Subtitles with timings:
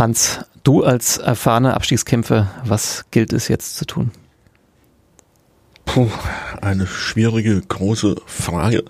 [0.00, 4.12] Hans, du als erfahrener Abstiegskämpfer, was gilt es jetzt zu tun?
[5.84, 6.08] Puh,
[6.62, 8.82] eine schwierige, große Frage.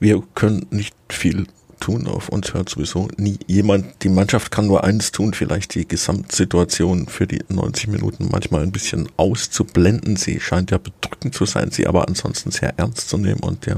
[0.00, 1.48] Wir können nicht viel
[1.80, 2.06] tun.
[2.06, 4.02] Auf uns hört sowieso nie jemand.
[4.02, 8.72] Die Mannschaft kann nur eins tun, vielleicht die Gesamtsituation für die 90 Minuten manchmal ein
[8.72, 10.16] bisschen auszublenden.
[10.16, 13.40] Sie scheint ja bedrückend zu sein, sie aber ansonsten sehr ernst zu nehmen.
[13.40, 13.76] Und ja,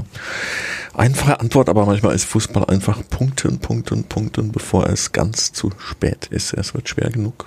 [0.95, 6.29] einfache Antwort, aber manchmal ist Fußball einfach punkten, punkten, punkten, bevor es ganz zu spät
[6.31, 6.53] ist.
[6.55, 7.47] Es wird schwer genug.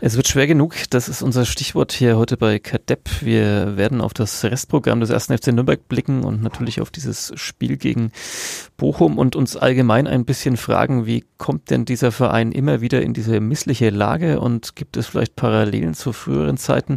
[0.00, 0.74] Es wird schwer genug.
[0.90, 3.08] Das ist unser Stichwort hier heute bei Kadepp.
[3.20, 7.76] Wir werden auf das Restprogramm des ersten FC Nürnberg blicken und natürlich auf dieses Spiel
[7.76, 8.12] gegen
[8.76, 13.12] Bochum und uns allgemein ein bisschen fragen, wie kommt denn dieser Verein immer wieder in
[13.12, 16.96] diese missliche Lage und gibt es vielleicht Parallelen zu früheren Zeiten?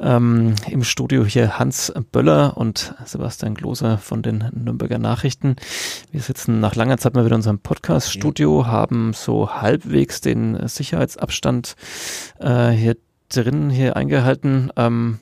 [0.00, 5.54] Ähm, Im Studio hier Hans Böller und Sebastian Gloser von den Nürnberger Nachrichten.
[6.10, 11.76] Wir sitzen nach langer Zeit mal wieder in unserem Podcast-Studio, haben so halbwegs den Sicherheitsabstand
[12.40, 12.96] äh, hier
[13.28, 14.72] drin hier eingehalten.
[14.74, 15.20] Ähm,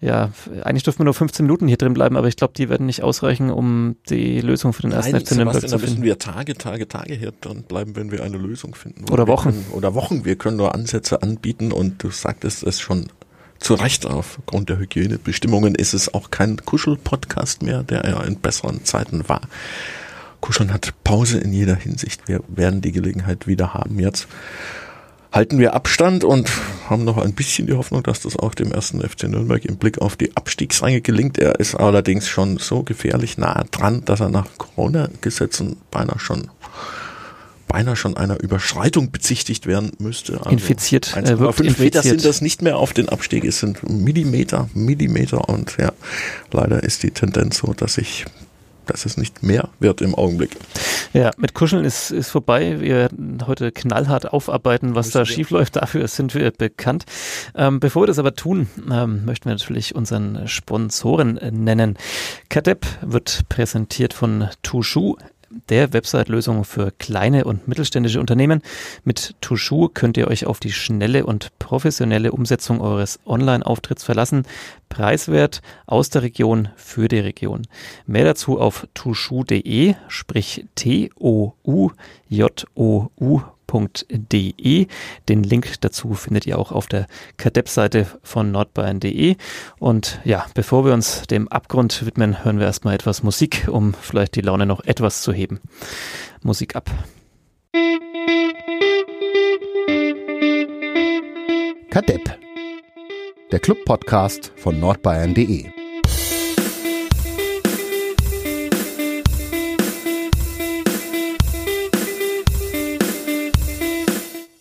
[0.00, 0.30] ja,
[0.62, 3.02] eigentlich dürfen wir nur 15 Minuten hier drin bleiben, aber ich glaube, die werden nicht
[3.02, 5.84] ausreichen, um die Lösung für den ersten Nein, FC Nürnberg zu finden.
[5.84, 9.10] Da müssen wir Tage, Tage, Tage hier dran bleiben, wenn wir eine Lösung finden.
[9.10, 9.50] Oder Wochen.
[9.50, 10.26] Können, oder Wochen.
[10.26, 13.06] Wir können nur Ansätze anbieten und du sagtest es schon
[13.58, 18.84] zu Recht aufgrund der Hygienebestimmungen ist es auch kein Kuschel-Podcast mehr, der ja in besseren
[18.84, 19.40] Zeiten war.
[20.42, 22.28] Kuscheln hat Pause in jeder Hinsicht.
[22.28, 24.28] Wir werden die Gelegenheit wieder haben jetzt
[25.32, 26.50] halten wir Abstand und
[26.88, 30.00] haben noch ein bisschen die Hoffnung, dass das auch dem ersten FC Nürnberg im Blick
[30.00, 31.38] auf die Abstiegsränge gelingt.
[31.38, 36.48] Er ist allerdings schon so gefährlich nah dran, dass er nach Corona-Gesetzen beinahe schon
[37.68, 40.38] beinahe schon einer Überschreitung bezichtigt werden müsste.
[40.38, 41.14] Also infiziert.
[41.16, 43.44] 1,5 Meter sind das nicht mehr auf den Abstieg.
[43.44, 45.92] Es sind Millimeter, Millimeter und ja,
[46.52, 48.24] leider ist die Tendenz so, dass ich
[48.86, 50.56] dass es nicht mehr wird im Augenblick.
[51.12, 52.80] Ja, mit Kuscheln ist, ist vorbei.
[52.80, 55.76] Wir werden heute knallhart aufarbeiten, was da schiefläuft.
[55.76, 57.04] Dafür sind wir bekannt.
[57.54, 61.96] Ähm, bevor wir das aber tun, ähm, möchten wir natürlich unseren Sponsoren nennen.
[62.48, 65.16] Kadep wird präsentiert von Tushu
[65.68, 68.62] der Website-Lösung für kleine und mittelständische Unternehmen.
[69.04, 74.44] Mit Tushu könnt ihr euch auf die schnelle und professionelle Umsetzung eures Online-Auftritts verlassen.
[74.88, 77.66] Preiswert aus der Region für die Region.
[78.06, 81.56] Mehr dazu auf tushu.de, sprich T-O-U-J-O-U
[83.66, 84.86] nordbayern.de.
[85.28, 87.06] Den Link dazu findet ihr auch auf der
[87.36, 89.36] Kadepp-Seite von nordbayern.de.
[89.78, 94.36] Und ja, bevor wir uns dem Abgrund widmen, hören wir erstmal etwas Musik, um vielleicht
[94.36, 95.60] die Laune noch etwas zu heben.
[96.42, 96.90] Musik ab.
[101.90, 102.38] Kadepp.
[103.52, 105.75] Der Club-Podcast von nordbayern.de.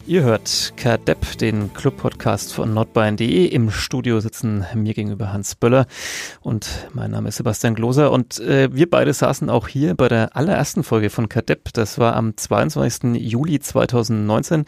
[0.07, 3.47] Ihr hört KDEP, den Club-Podcast von nordbayern.de.
[3.47, 5.87] Im Studio sitzen mir gegenüber Hans Böller
[6.41, 8.11] und mein Name ist Sebastian Gloser.
[8.11, 11.73] Und äh, wir beide saßen auch hier bei der allerersten Folge von KDEP.
[11.73, 13.15] Das war am 22.
[13.15, 14.65] Juli 2019.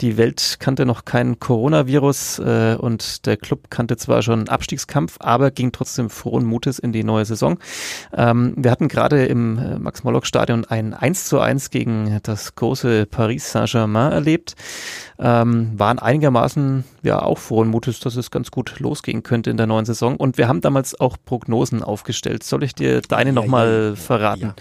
[0.00, 5.52] Die Welt kannte noch kein Coronavirus äh, und der Club kannte zwar schon Abstiegskampf, aber
[5.52, 7.60] ging trotzdem frohen Mutes in die neue Saison.
[8.12, 13.52] Ähm, wir hatten gerade im äh, Max-Morlock-Stadion ein 1 zu 1 gegen das große Paris
[13.52, 14.56] Saint-Germain erlebt
[15.18, 19.66] ähm, waren einigermaßen ja auch frohen Mutes, dass es ganz gut losgehen könnte in der
[19.66, 20.16] neuen Saison.
[20.16, 22.42] Und wir haben damals auch Prognosen aufgestellt.
[22.42, 24.54] Soll ich dir deine ja, nochmal ja, verraten?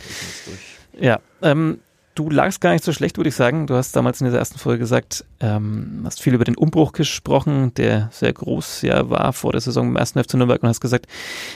[1.00, 1.80] Ja, ja ähm,
[2.20, 3.66] du lagst gar nicht so schlecht, würde ich sagen.
[3.66, 7.74] Du hast damals in dieser ersten Folge gesagt, ähm, hast viel über den Umbruch gesprochen,
[7.76, 11.08] der sehr groß ja war vor der Saison im ersten FC Nürnberg und hast gesagt,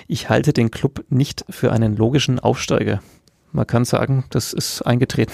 [0.08, 3.02] ich halte den Club nicht für einen logischen Aufsteiger.
[3.56, 5.32] Man kann sagen, das ist eingetreten.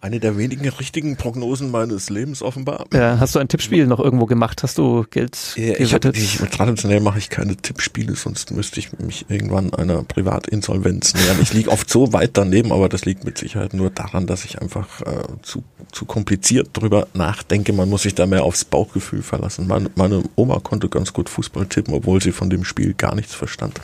[0.00, 2.86] Eine der wenigen richtigen Prognosen meines Lebens offenbar.
[2.94, 4.62] Ja, hast du ein Tippspiel noch irgendwo gemacht?
[4.62, 6.16] Hast du Geld ja, ich gewettet?
[6.16, 11.36] Ich, traditionell mache ich keine Tippspiele, sonst müsste ich mich irgendwann einer Privatinsolvenz nähern.
[11.42, 14.62] Ich liege oft so weit daneben, aber das liegt mit Sicherheit nur daran, dass ich
[14.62, 15.62] einfach äh, zu,
[15.92, 17.74] zu kompliziert drüber nachdenke.
[17.74, 19.66] Man muss sich da mehr aufs Bauchgefühl verlassen.
[19.66, 23.34] Meine, meine Oma konnte ganz gut Fußball tippen, obwohl sie von dem Spiel gar nichts
[23.34, 23.78] verstand.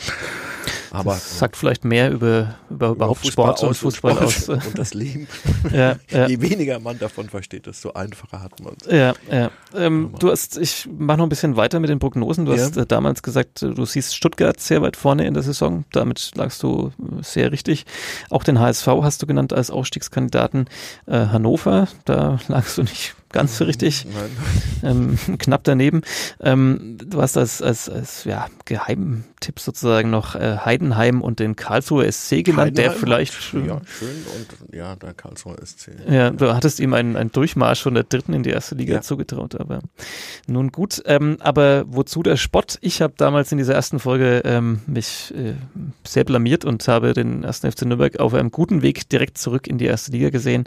[0.94, 4.48] Aber das sagt vielleicht mehr über, über, überhaupt Sport und Fußball aus.
[4.48, 5.26] Und das Leben.
[5.72, 6.26] ja, ja.
[6.26, 8.92] Je weniger man davon versteht, desto einfacher hat man es.
[8.92, 9.50] Ja, ja.
[9.74, 12.44] Ähm, du hast, ich mache noch ein bisschen weiter mit den Prognosen.
[12.44, 15.84] Du hast äh, damals gesagt, du siehst Stuttgart sehr weit vorne in der Saison.
[15.92, 17.86] Damit lagst du äh, sehr richtig.
[18.30, 20.68] Auch den HSV hast du genannt als Ausstiegskandidaten.
[21.06, 24.06] Äh, Hannover, da lagst du nicht ganz so richtig.
[24.82, 26.02] Ähm, knapp daneben.
[26.40, 32.10] Ähm, du hast als, als, als ja, Geheimtipp sozusagen noch äh, Heidenheim und den Karlsruher
[32.10, 33.34] SC genannt, der vielleicht.
[33.34, 35.90] Ja, schön und ja, der Karlsruher SC.
[36.08, 39.00] Ja, du hattest ihm einen, einen Durchmarsch von der dritten in die erste Liga ja.
[39.02, 39.80] zugetraut, aber
[40.46, 41.02] nun gut.
[41.06, 42.78] Ähm, aber wozu der Spott?
[42.82, 45.54] Ich habe damals in dieser ersten Folge ähm, mich äh,
[46.06, 49.78] sehr blamiert und habe den ersten FC Nürnberg auf einem guten Weg direkt zurück in
[49.78, 50.64] die erste Liga gesehen.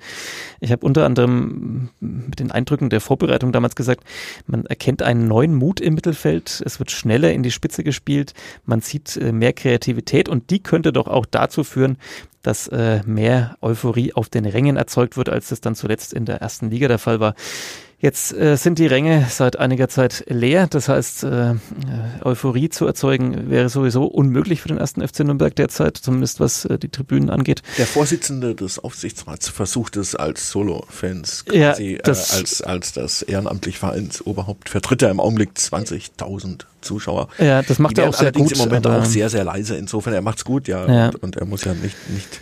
[0.60, 4.04] Ich habe unter anderem mit den Eindrücken der Vorbereitung damals gesagt,
[4.48, 6.62] man erkennt einen neuen Mut im Mittelfeld.
[6.65, 8.33] Es wird schneller in die Spitze gespielt.
[8.65, 11.98] Man sieht äh, mehr Kreativität und die könnte doch auch dazu führen,
[12.42, 16.42] dass äh, mehr Euphorie auf den Rängen erzeugt wird, als es dann zuletzt in der
[16.42, 17.36] ersten Liga der Fall war.
[18.00, 20.68] Jetzt äh, sind die Ränge seit einiger Zeit leer.
[20.68, 21.56] Das heißt, äh,
[22.24, 26.78] Euphorie zu erzeugen wäre sowieso unmöglich für den ersten FC Nürnberg derzeit, zumindest was äh,
[26.78, 27.64] die Tribünen angeht.
[27.80, 33.24] Der Vorsitzende des Aufsichtsrats versucht es als Solo-Fans quasi ja, das, äh, als, als das
[33.24, 37.30] ehrenamtlich Vereinsoberhaupt vertritt er im Augenblick 20.000 Zuschauer.
[37.40, 38.52] Ja, das macht er auch sehr gut.
[38.52, 39.76] im Moment auch sehr, sehr leise.
[39.76, 40.88] Insofern, er macht's gut, ja.
[40.88, 41.06] ja.
[41.08, 42.42] Und, und er muss ja nicht, nicht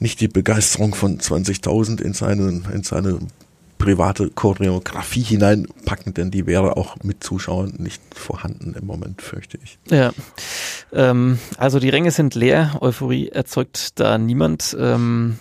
[0.00, 3.20] nicht die Begeisterung von 20.000 in seinen in seine
[3.84, 9.78] private Choreografie hineinpacken, denn die wäre auch mit Zuschauern nicht vorhanden im Moment, fürchte ich.
[9.90, 10.12] Ja,
[10.94, 15.38] ähm, also die Ränge sind leer, Euphorie erzeugt da niemand, ähm,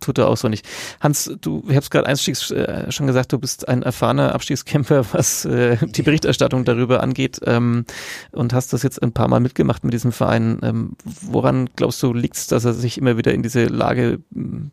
[0.00, 0.68] tut er auch so nicht.
[1.00, 5.06] Hans, du, ich habe es gerade einstiegs äh, schon gesagt, du bist ein erfahrener Abstiegskämpfer,
[5.12, 7.86] was äh, die Berichterstattung darüber angeht ähm,
[8.32, 10.58] und hast das jetzt ein paar Mal mitgemacht mit diesem Verein.
[10.62, 10.92] Ähm,
[11.22, 14.18] woran glaubst du, liegt es, dass er sich immer wieder in diese Lage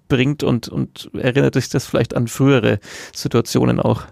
[0.09, 2.79] bringt und, und erinnert dich das vielleicht an frühere
[3.13, 4.03] Situationen auch.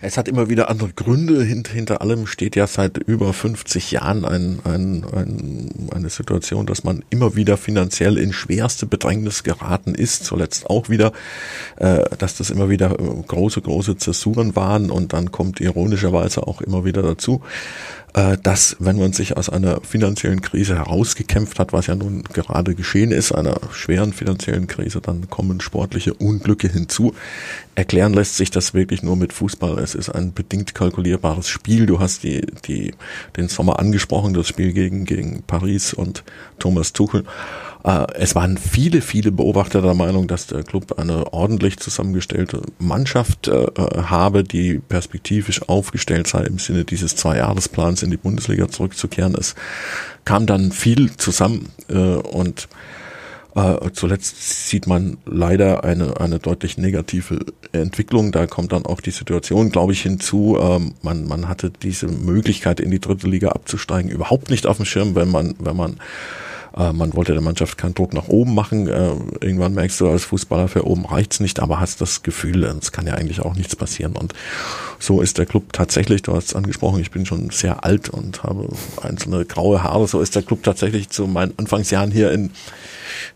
[0.00, 1.42] Es hat immer wieder andere Gründe.
[1.42, 6.84] Hint, hinter allem steht ja seit über 50 Jahren ein, ein, ein, eine Situation, dass
[6.84, 10.24] man immer wieder finanziell in schwerste Bedrängnis geraten ist.
[10.24, 11.12] Zuletzt auch wieder,
[11.76, 16.60] äh, dass das immer wieder äh, große, große Zäsuren waren und dann kommt ironischerweise auch
[16.60, 17.42] immer wieder dazu,
[18.16, 22.74] äh, dass wenn man sich aus einer finanziellen Krise herausgekämpft hat, was ja nun gerade
[22.74, 27.14] geschehen ist, einer schweren finanziellen Krise, dann kommen sportliche Unglücke hinzu.
[27.74, 29.55] Erklären lässt sich das wirklich nur mit Fußball.
[29.62, 31.86] Es ist ein bedingt kalkulierbares Spiel.
[31.86, 32.94] Du hast die, die,
[33.36, 36.24] den Sommer angesprochen, das Spiel gegen, gegen Paris und
[36.58, 37.24] Thomas Tuchel.
[37.84, 43.48] Äh, es waren viele, viele Beobachter der Meinung, dass der Club eine ordentlich zusammengestellte Mannschaft
[43.48, 49.34] äh, habe, die perspektivisch aufgestellt sei im Sinne dieses Zwei-Jahres-Plans in die Bundesliga zurückzukehren.
[49.34, 49.54] Es
[50.24, 52.68] kam dann viel zusammen äh, und
[53.56, 57.40] äh, zuletzt sieht man leider eine, eine deutlich negative
[57.72, 58.30] Entwicklung.
[58.30, 60.58] Da kommt dann auch die Situation, glaube ich, hinzu.
[60.60, 64.84] Ähm, man, man hatte diese Möglichkeit, in die dritte Liga abzusteigen, überhaupt nicht auf dem
[64.84, 65.96] Schirm, wenn man, wenn man
[66.76, 68.88] äh, man wollte der Mannschaft keinen Druck nach oben machen.
[68.88, 72.92] Äh, irgendwann merkst du als Fußballer, für oben reicht's nicht, aber hast das Gefühl, es
[72.92, 74.16] kann ja eigentlich auch nichts passieren.
[74.16, 74.34] Und
[74.98, 78.42] so ist der Club tatsächlich, du hast es angesprochen, ich bin schon sehr alt und
[78.42, 78.68] habe
[79.02, 82.50] einzelne graue Haare, so ist der Club tatsächlich zu meinen Anfangsjahren hier in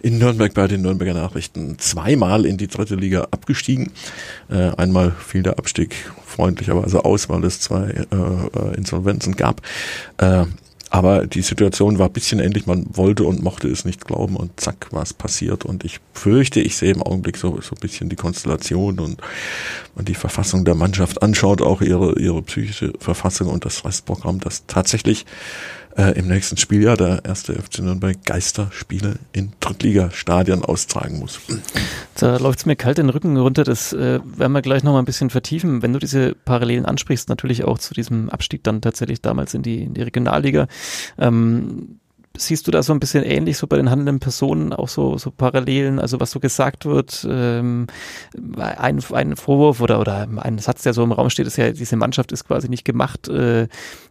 [0.01, 3.93] in Nürnberg bei den Nürnberger Nachrichten zweimal in die dritte Liga abgestiegen.
[4.51, 5.95] Äh, einmal fiel der Abstieg
[6.27, 9.63] freundlicherweise aus, weil es zwei äh, äh Insolvenzen gab.
[10.19, 10.45] Äh,
[10.91, 14.59] aber die Situation war ein bisschen ähnlich, man wollte und mochte es nicht glauben und
[14.59, 15.65] zack, war es passiert.
[15.65, 19.21] Und ich fürchte, ich sehe im Augenblick so, so ein bisschen die Konstellation und
[19.95, 24.67] man die Verfassung der Mannschaft anschaut, auch ihre, ihre psychische Verfassung und das Restprogramm, das
[24.67, 25.27] tatsächlich
[25.97, 31.41] äh, im nächsten Spieljahr der erste FC Nürnberg Geisterspiele in Drittligastadien austragen muss.
[32.17, 33.65] Da läuft es mir kalt den Rücken runter.
[33.65, 35.83] Das äh, werden wir gleich nochmal ein bisschen vertiefen.
[35.83, 39.83] Wenn du diese Parallelen ansprichst, natürlich auch zu diesem Abstieg dann tatsächlich damals in die,
[39.83, 40.67] in die Regionalliga.
[41.19, 42.00] Ähm,
[42.37, 45.31] siehst du da so ein bisschen ähnlich so bei den handelnden Personen auch so so
[45.33, 47.89] Parallelen also was so gesagt wird ähm,
[48.57, 51.97] ein, ein Vorwurf oder oder ein Satz der so im Raum steht ist ja diese
[51.97, 53.67] Mannschaft ist quasi nicht gemacht äh,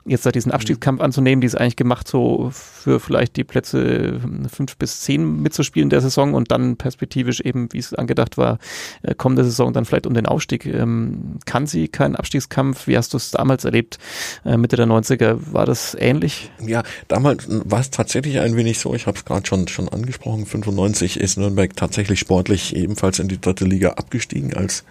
[0.05, 4.19] jetzt da diesen Abstiegskampf anzunehmen die ist eigentlich gemacht so für vielleicht die Plätze
[4.51, 8.59] fünf bis zehn mitzuspielen der Saison und dann perspektivisch eben wie es angedacht war
[9.01, 10.65] äh, kommende Saison dann vielleicht um den Aufstieg.
[10.65, 13.97] Ähm, kann sie keinen Abstiegskampf wie hast du es damals erlebt
[14.43, 16.51] äh, Mitte der 90er war das ähnlich?
[16.59, 18.95] Ja damals war es tatsächlich tatsächlich ein wenig so.
[18.95, 20.47] Ich habe es gerade schon schon angesprochen.
[20.47, 24.83] 95 ist Nürnberg tatsächlich sportlich ebenfalls in die dritte Liga abgestiegen als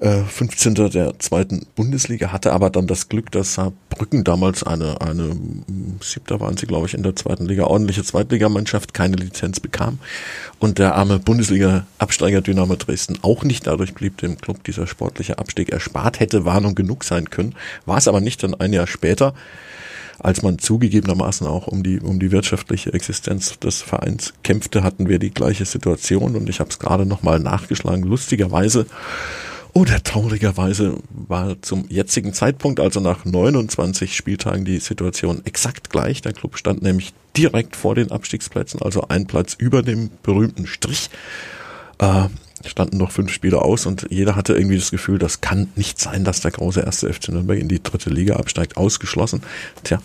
[0.00, 0.74] äh, 15.
[0.74, 2.32] der zweiten Bundesliga.
[2.32, 5.36] Hatte aber dann das Glück, dass Saarbrücken damals eine eine
[6.02, 10.00] siebter waren sie glaube ich in der zweiten Liga ordentliche Zweitligamannschaft keine Lizenz bekam
[10.58, 13.68] und der arme Bundesliga-Absteiger Dynamo Dresden auch nicht.
[13.68, 16.18] Dadurch blieb dem Club dieser sportliche Abstieg erspart.
[16.18, 17.54] Hätte Warnung genug sein können.
[17.86, 18.42] War es aber nicht.
[18.42, 19.34] Dann ein Jahr später
[20.20, 25.18] als man zugegebenermaßen auch um die, um die wirtschaftliche Existenz des Vereins kämpfte, hatten wir
[25.18, 28.04] die gleiche Situation und ich habe es gerade nochmal nachgeschlagen.
[28.04, 28.86] Lustigerweise
[29.72, 36.22] Oder traurigerweise war zum jetzigen Zeitpunkt, also nach 29 Spieltagen, die Situation exakt gleich.
[36.22, 41.08] Der Club stand nämlich direkt vor den Abstiegsplätzen, also ein Platz über dem berühmten Strich.
[41.98, 42.28] Äh,
[42.66, 46.24] standen noch fünf Spieler aus und jeder hatte irgendwie das Gefühl, das kann nicht sein,
[46.24, 48.76] dass der große erste FC Nürnberg in die dritte Liga absteigt.
[48.76, 49.42] Ausgeschlossen.
[49.84, 50.00] Tja,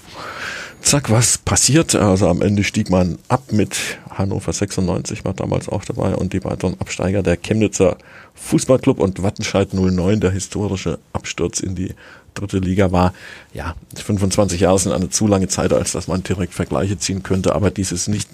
[0.81, 1.95] zack, was passiert?
[1.95, 3.77] Also am Ende stieg man ab mit
[4.09, 7.97] Hannover 96 war damals auch dabei und die weiteren Absteiger der Chemnitzer
[8.35, 11.93] Fußballclub und Wattenscheid 09, der historische Absturz in die
[12.35, 13.13] dritte Liga war.
[13.53, 17.55] Ja, 25 Jahre sind eine zu lange Zeit, als dass man direkt Vergleiche ziehen könnte,
[17.55, 18.29] aber dieses nicht,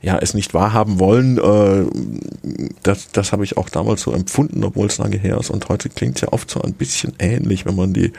[0.00, 1.86] ja, es nicht wahrhaben wollen, äh,
[2.82, 5.88] das, das habe ich auch damals so empfunden, obwohl es lange her ist und heute
[5.88, 8.12] klingt es ja oft so ein bisschen ähnlich, wenn man die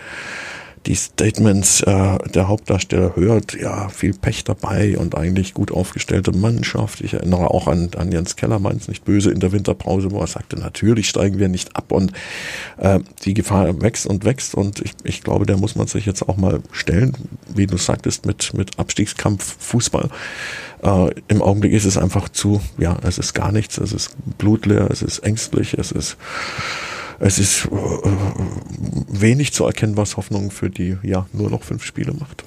[0.85, 7.01] die Statements äh, der Hauptdarsteller hört, ja, viel Pech dabei und eigentlich gut aufgestellte Mannschaft.
[7.01, 10.27] Ich erinnere auch an, an Jens Keller, meins nicht böse, in der Winterpause, wo er
[10.27, 12.11] sagte, natürlich steigen wir nicht ab und
[12.77, 16.27] äh, die Gefahr wächst und wächst und ich, ich glaube, der muss man sich jetzt
[16.27, 17.13] auch mal stellen,
[17.53, 20.09] wie du sagtest, mit, mit Abstiegskampf Fußball.
[20.83, 24.89] Äh, Im Augenblick ist es einfach zu, ja, es ist gar nichts, es ist blutleer,
[24.91, 26.17] es ist ängstlich, es ist
[27.19, 27.69] es ist äh,
[29.07, 32.43] wenig zu erkennen, was Hoffnung für die ja nur noch fünf Spiele macht.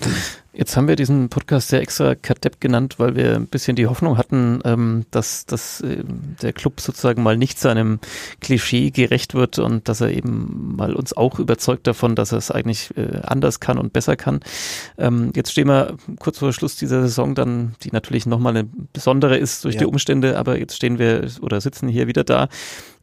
[0.58, 4.16] Jetzt haben wir diesen Podcast sehr extra Kadepp genannt, weil wir ein bisschen die Hoffnung
[4.16, 6.02] hatten, ähm, dass, dass äh,
[6.40, 8.00] der Club sozusagen mal nicht seinem
[8.40, 12.50] Klischee gerecht wird und dass er eben mal uns auch überzeugt davon, dass er es
[12.50, 14.40] eigentlich äh, anders kann und besser kann.
[14.96, 19.36] Ähm, jetzt stehen wir kurz vor Schluss dieser Saison dann, die natürlich nochmal eine besondere
[19.36, 19.80] ist durch ja.
[19.80, 22.48] die Umstände, aber jetzt stehen wir oder sitzen hier wieder da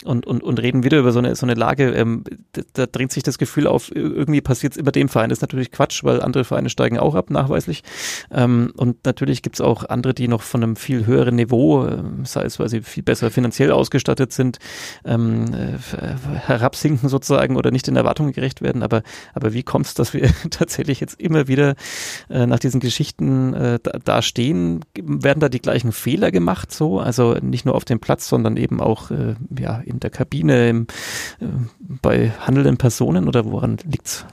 [0.05, 3.11] und, und, und reden wieder über so eine, so eine Lage, ähm, da, da drängt
[3.11, 5.29] sich das Gefühl auf, irgendwie passiert es immer dem Verein.
[5.29, 7.83] Das ist natürlich Quatsch, weil andere Vereine steigen auch ab nachweislich.
[8.31, 12.01] Ähm, und natürlich gibt es auch andere, die noch von einem viel höheren Niveau, äh,
[12.23, 14.59] sei es, weil sie viel besser finanziell ausgestattet sind,
[15.05, 15.77] ähm, äh,
[16.47, 18.83] herabsinken sozusagen oder nicht den Erwartungen gerecht werden.
[18.83, 21.75] Aber, aber wie kommt es, dass wir tatsächlich jetzt immer wieder
[22.29, 24.81] äh, nach diesen Geschichten äh, da, da stehen?
[24.95, 26.99] Werden da die gleichen Fehler gemacht so?
[26.99, 30.87] Also nicht nur auf dem Platz, sondern eben auch äh, ja, in der Kabine, im,
[31.39, 31.45] äh,
[31.79, 34.25] bei handelnden Personen oder woran liegt's?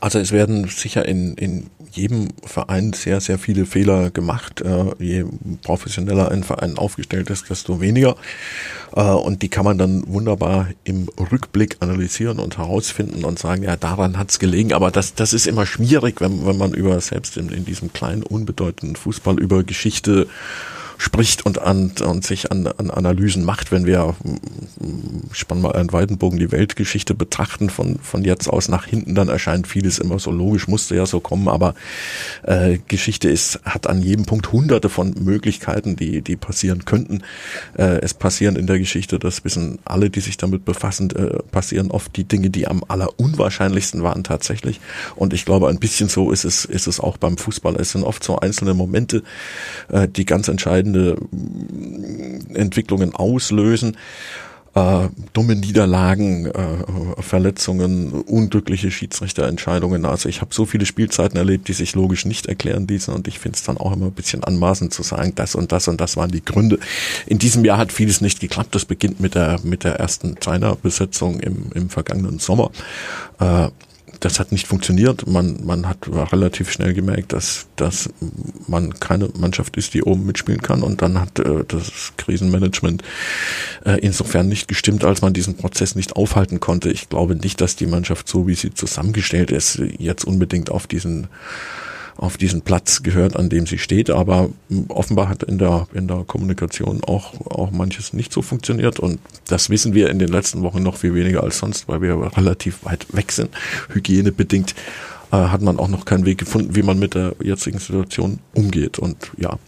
[0.00, 4.60] Also es werden sicher in, in jedem Verein sehr, sehr viele Fehler gemacht.
[4.60, 5.24] Äh, je
[5.62, 8.16] professioneller ein Verein aufgestellt ist, desto weniger.
[8.94, 13.76] Äh, und die kann man dann wunderbar im Rückblick analysieren und herausfinden und sagen, ja,
[13.76, 14.72] daran hat's gelegen.
[14.72, 18.22] Aber das, das ist immer schwierig, wenn, wenn man über selbst in, in diesem kleinen,
[18.22, 20.26] unbedeutenden Fußball über Geschichte
[20.98, 24.14] spricht und, an, und sich an, an Analysen macht, wenn wir,
[25.32, 29.28] spannen mal einen weiten Bogen, die Weltgeschichte betrachten, von, von jetzt aus nach hinten, dann
[29.28, 31.74] erscheint vieles immer so logisch, musste ja so kommen, aber
[32.42, 37.22] äh, Geschichte ist, hat an jedem Punkt hunderte von Möglichkeiten, die, die passieren könnten.
[37.76, 41.90] Äh, es passieren in der Geschichte, das wissen alle, die sich damit befassen, äh, passieren
[41.90, 44.80] oft die Dinge, die am allerunwahrscheinlichsten waren tatsächlich.
[45.14, 47.76] Und ich glaube, ein bisschen so ist es, ist es auch beim Fußball.
[47.76, 49.22] Es sind oft so einzelne Momente,
[49.88, 53.96] äh, die ganz entscheidend entscheidende mm, Entwicklungen auslösen.
[54.74, 60.04] Äh, dumme Niederlagen, äh, Verletzungen, unglückliche Schiedsrichterentscheidungen.
[60.04, 63.38] Also ich habe so viele Spielzeiten erlebt, die sich logisch nicht erklären ließen und ich
[63.38, 66.18] finde es dann auch immer ein bisschen anmaßend zu sagen, das und das und das
[66.18, 66.78] waren die Gründe.
[67.26, 68.74] In diesem Jahr hat vieles nicht geklappt.
[68.74, 72.70] Das beginnt mit der mit der ersten China-Besetzung im, im vergangenen Sommer.
[73.40, 73.68] Äh,
[74.20, 75.26] das hat nicht funktioniert.
[75.26, 78.10] Man, man hat relativ schnell gemerkt, dass, dass
[78.66, 80.82] man keine Mannschaft ist, die oben mitspielen kann.
[80.82, 83.02] Und dann hat äh, das Krisenmanagement
[83.84, 86.90] äh, insofern nicht gestimmt, als man diesen Prozess nicht aufhalten konnte.
[86.90, 91.28] Ich glaube nicht, dass die Mannschaft so, wie sie zusammengestellt ist, jetzt unbedingt auf diesen
[92.16, 94.10] auf diesen Platz gehört, an dem sie steht.
[94.10, 94.50] Aber
[94.88, 98.98] offenbar hat in der, in der Kommunikation auch, auch manches nicht so funktioniert.
[98.98, 102.36] Und das wissen wir in den letzten Wochen noch viel weniger als sonst, weil wir
[102.36, 103.50] relativ weit weg sind.
[103.92, 104.74] Hygienebedingt
[105.32, 108.98] äh, hat man auch noch keinen Weg gefunden, wie man mit der jetzigen Situation umgeht.
[108.98, 109.58] Und ja,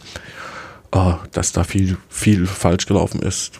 [0.91, 3.59] äh, dass da viel, viel falsch gelaufen ist,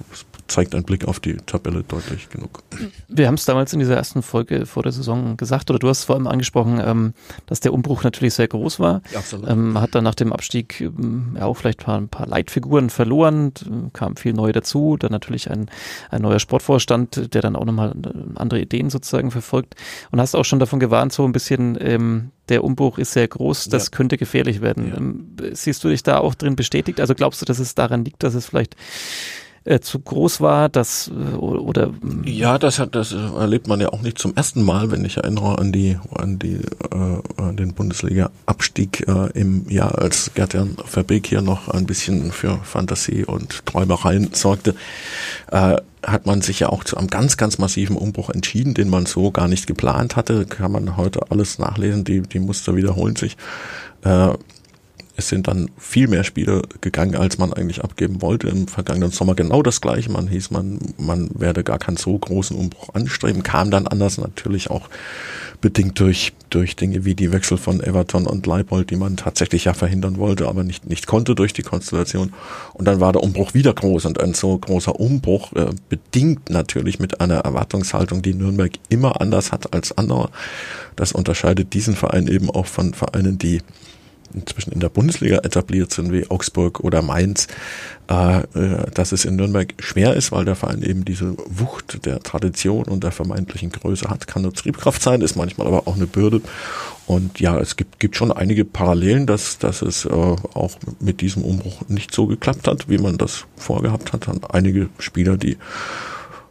[0.49, 2.63] zeigt ein Blick auf die Tabelle deutlich genug.
[3.07, 6.05] Wir haben es damals in dieser ersten Folge vor der Saison gesagt, oder du hast
[6.05, 7.13] vor allem angesprochen, ähm,
[7.45, 9.01] dass der Umbruch natürlich sehr groß war.
[9.11, 9.49] Ja, absolut.
[9.49, 12.27] Ähm, man hat dann nach dem Abstieg ähm, ja auch vielleicht ein paar, ein paar
[12.27, 13.53] Leitfiguren verloren,
[13.93, 15.69] kam viel neu dazu, dann natürlich ein,
[16.09, 19.75] ein neuer Sportvorstand, der dann auch nochmal äh, andere Ideen sozusagen verfolgt.
[20.11, 23.69] Und hast auch schon davon gewarnt, so ein bisschen, ähm, der Umbruch ist sehr groß,
[23.69, 23.89] das ja.
[23.91, 24.87] könnte gefährlich werden.
[24.87, 24.97] Ja.
[24.97, 26.99] Ähm, siehst du dich da auch drin bestätigt?
[26.99, 28.75] Also glaubst du, dass es daran liegt, dass es vielleicht
[29.69, 31.91] äh, zu groß war, das äh, oder
[32.25, 35.59] ja, das hat das erlebt man ja auch nicht zum ersten Mal, wenn ich erinnere
[35.59, 36.61] an die an die
[36.91, 42.31] äh, an den Bundesliga Abstieg äh, im Jahr, als Gerd-Jan Verbeek hier noch ein bisschen
[42.31, 44.75] für Fantasie und Träumereien sorgte.
[45.51, 49.05] Äh, hat man sich ja auch zu einem ganz, ganz massiven Umbruch entschieden, den man
[49.05, 50.45] so gar nicht geplant hatte.
[50.45, 53.35] Kann man heute alles nachlesen, die, die Muster wiederholen sich.
[54.03, 54.29] Äh,
[55.19, 58.47] es sind dann viel mehr Spiele gegangen, als man eigentlich abgeben wollte.
[58.47, 60.09] Im vergangenen Sommer genau das gleiche.
[60.09, 64.69] Man hieß, man, man werde gar keinen so großen Umbruch anstreben, kam dann anders natürlich
[64.69, 64.89] auch
[65.59, 69.73] bedingt durch, durch Dinge wie die Wechsel von Everton und Leibold, die man tatsächlich ja
[69.73, 72.31] verhindern wollte, aber nicht, nicht konnte durch die Konstellation.
[72.73, 76.99] Und dann war der Umbruch wieder groß und ein so großer Umbruch äh, bedingt natürlich
[76.99, 80.29] mit einer Erwartungshaltung, die Nürnberg immer anders hat als andere.
[80.95, 83.61] Das unterscheidet diesen Verein eben auch von Vereinen, die
[84.33, 87.47] inzwischen in der Bundesliga etabliert sind, wie Augsburg oder Mainz,
[88.09, 92.19] äh, äh, dass es in Nürnberg schwer ist, weil der Verein eben diese Wucht der
[92.19, 94.27] Tradition und der vermeintlichen Größe hat.
[94.27, 96.41] Kann eine Triebkraft sein, ist manchmal aber auch eine Bürde.
[97.05, 101.43] Und ja, es gibt, gibt schon einige Parallelen, dass, dass es äh, auch mit diesem
[101.43, 104.27] Umbruch nicht so geklappt hat, wie man das vorgehabt hat.
[104.53, 105.57] Einige Spieler, die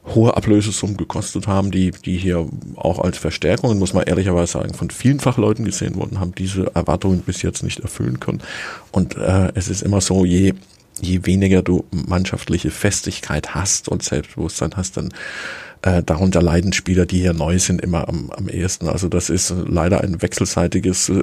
[0.07, 4.91] hohe Ablösesummen gekostet haben, die, die hier auch als Verstärkungen, muss man ehrlicherweise sagen, von
[4.91, 8.43] vielen Fachleuten gesehen wurden, haben diese Erwartungen bis jetzt nicht erfüllen können.
[8.91, 10.55] Und äh, es ist immer so, je,
[11.01, 15.13] je weniger du mannschaftliche Festigkeit hast und Selbstbewusstsein hast, dann
[15.83, 18.89] äh, darunter leiden Spieler, die hier neu sind, immer am, am ehesten.
[18.89, 21.23] Also das ist leider ein wechselseitiges, äh,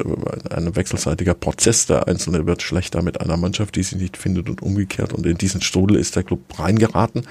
[0.49, 1.87] ein wechselseitiger Prozess.
[1.87, 5.11] Der Einzelne wird schlechter mit einer Mannschaft, die sich nicht findet und umgekehrt.
[5.11, 7.23] Und in diesen Strudel ist der Club reingeraten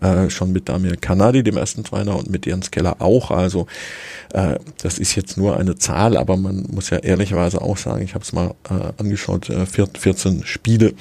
[0.00, 3.30] äh, schon mit Damir Kanadi, dem ersten Trainer, und mit Jens Keller auch.
[3.30, 3.66] Also
[4.32, 8.14] äh, das ist jetzt nur eine Zahl, aber man muss ja ehrlicherweise auch sagen, ich
[8.14, 10.94] habe es mal äh, angeschaut, äh, 14 Spiele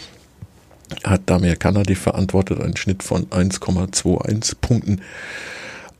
[1.03, 5.01] hat Damir Kanadi verantwortet, einen Schnitt von 1,21 Punkten.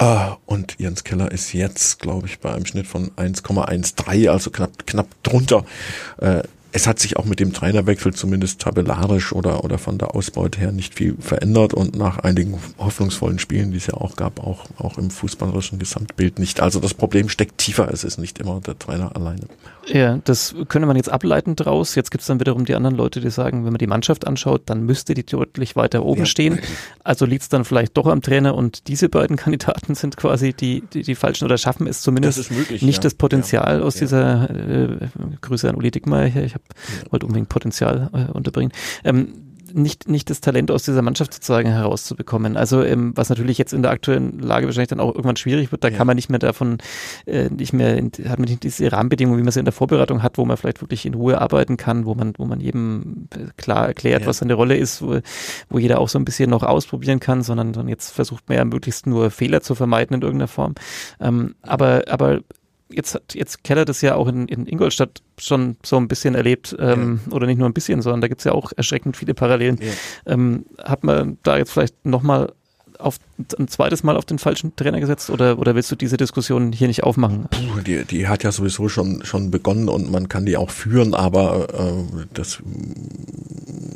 [0.02, 4.86] Uh, und Jens Keller ist jetzt, glaube ich, bei einem Schnitt von 1,13, also knapp,
[4.86, 5.64] knapp drunter.
[6.22, 6.42] Uh,
[6.76, 10.74] es hat sich auch mit dem Trainerwechsel zumindest tabellarisch oder, oder von der Ausbeute her
[10.74, 14.98] nicht viel verändert und nach einigen hoffnungsvollen Spielen, die es ja auch gab, auch, auch
[14.98, 16.60] im fußballerischen Gesamtbild nicht.
[16.60, 19.48] Also das Problem steckt tiefer, es ist nicht immer der Trainer alleine.
[19.88, 21.96] Ja, das könnte man jetzt ableiten draus.
[21.96, 24.64] Jetzt gibt es dann wiederum die anderen Leute, die sagen, wenn man die Mannschaft anschaut,
[24.66, 26.26] dann müsste die deutlich weiter oben ja.
[26.26, 26.60] stehen.
[27.04, 30.82] Also liegt es dann vielleicht doch am Trainer und diese beiden Kandidaten sind quasi die,
[30.94, 33.04] die, die falschen oder schaffen es zumindest möglich, nicht ja.
[33.04, 33.84] das Potenzial ja.
[33.84, 34.98] aus dieser äh,
[35.42, 36.44] Grüße an Uli Dickmeyer hier.
[36.44, 36.65] Ich habe.
[37.10, 38.72] Wollte unbedingt Potenzial äh, unterbringen.
[39.04, 42.56] Ähm, nicht, nicht das Talent aus dieser Mannschaft sozusagen herauszubekommen.
[42.56, 45.84] Also ähm, was natürlich jetzt in der aktuellen Lage wahrscheinlich dann auch irgendwann schwierig wird,
[45.84, 45.98] da ja.
[45.98, 46.78] kann man nicht mehr davon,
[47.26, 50.38] äh, nicht mehr, hat man nicht diese Rahmenbedingungen, wie man sie in der Vorbereitung hat,
[50.38, 53.88] wo man vielleicht wirklich in Ruhe arbeiten kann, wo man, wo man jedem äh, klar
[53.88, 54.28] erklärt, ja.
[54.28, 55.20] was seine Rolle ist, wo,
[55.70, 58.64] wo jeder auch so ein bisschen noch ausprobieren kann, sondern dann jetzt versucht man ja
[58.64, 60.76] möglichst nur Fehler zu vermeiden in irgendeiner Form.
[61.20, 62.40] Ähm, aber, aber
[62.90, 66.76] jetzt hat jetzt Keller das ja auch in, in Ingolstadt schon so ein bisschen erlebt,
[66.80, 67.34] ähm, ja.
[67.34, 69.80] oder nicht nur ein bisschen, sondern da gibt es ja auch erschreckend viele Parallelen.
[69.82, 70.34] Ja.
[70.34, 72.54] Ähm, hat man da jetzt vielleicht nochmal
[73.00, 73.18] auf
[73.60, 76.88] ein zweites Mal auf den falschen Trainer gesetzt oder, oder willst du diese Diskussion hier
[76.88, 77.48] nicht aufmachen?
[77.50, 81.14] Puh, die, die hat ja sowieso schon, schon begonnen und man kann die auch führen,
[81.14, 82.62] aber äh, das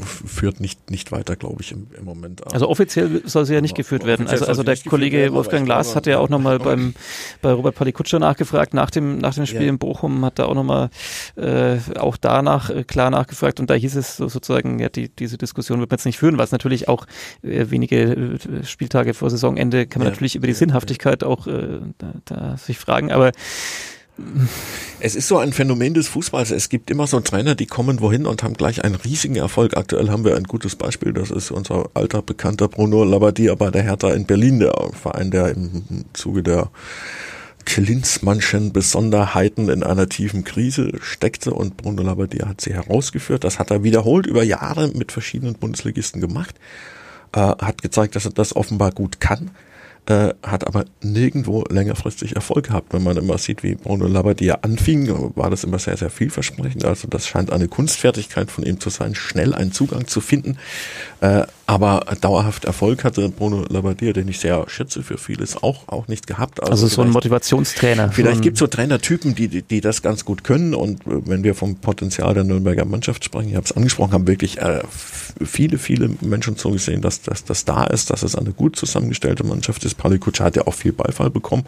[0.04, 2.52] führt nicht, nicht weiter, glaube ich, im, im Moment.
[2.52, 4.28] Also offiziell soll sie ja nicht geführt werden.
[4.28, 6.94] Also, also der Kollege werden, Wolfgang Glas hat ja auch nochmal beim
[7.42, 9.70] bei Robert Palikutscher nachgefragt, nach dem, nach dem Spiel ja.
[9.70, 10.90] in Bochum hat er auch nochmal
[11.36, 15.38] äh, auch danach äh, klar nachgefragt und da hieß es so, sozusagen, ja, die, diese
[15.38, 17.06] Diskussion wird man jetzt nicht führen, was natürlich auch
[17.42, 20.12] äh, wenige äh, Spieltage vor Saisonende kann man ja.
[20.12, 23.32] natürlich über die Sinnhaftigkeit auch äh, da, da sich fragen, aber
[25.00, 26.52] es ist so ein Phänomen des Fußballs.
[26.52, 29.78] Es gibt immer so Trainer, die kommen wohin und haben gleich einen riesigen Erfolg.
[29.78, 31.14] Aktuell haben wir ein gutes Beispiel.
[31.14, 35.50] Das ist unser alter bekannter Bruno Labbadia bei der Hertha in Berlin, der Verein, der
[35.50, 36.70] im Zuge der
[37.66, 43.44] Klinsmannschen Besonderheiten in einer tiefen Krise steckte und Bruno Labbadia hat sie herausgeführt.
[43.44, 46.56] Das hat er wiederholt über Jahre mit verschiedenen Bundesligisten gemacht,
[47.34, 49.52] äh, hat gezeigt, dass er das offenbar gut kann
[50.10, 52.94] äh, hat aber nirgendwo längerfristig Erfolg gehabt.
[52.94, 56.84] Wenn man immer sieht, wie Bruno Labbadia anfing, war das immer sehr, sehr vielversprechend.
[56.84, 60.58] Also das scheint eine Kunstfertigkeit von ihm zu sein, schnell einen Zugang zu finden.
[61.22, 66.08] Äh, aber dauerhaft Erfolg hatte Bruno Labbadia, den ich sehr schätze für vieles, auch, auch
[66.08, 66.62] nicht gehabt.
[66.62, 68.12] Also, also so ein Motivationstrainer.
[68.12, 70.74] Vielleicht gibt es so Trainertypen, die, die, die das ganz gut können.
[70.74, 74.60] Und wenn wir vom Potenzial der Nürnberger Mannschaft sprechen, ich habe es angesprochen, haben wirklich
[74.60, 74.82] äh,
[75.44, 79.44] viele, viele Menschen so gesehen, dass, dass das da ist, dass es eine gut zusammengestellte
[79.44, 79.96] Mannschaft ist.
[79.96, 81.66] Palikutscher hat ja auch viel Beifall bekommen.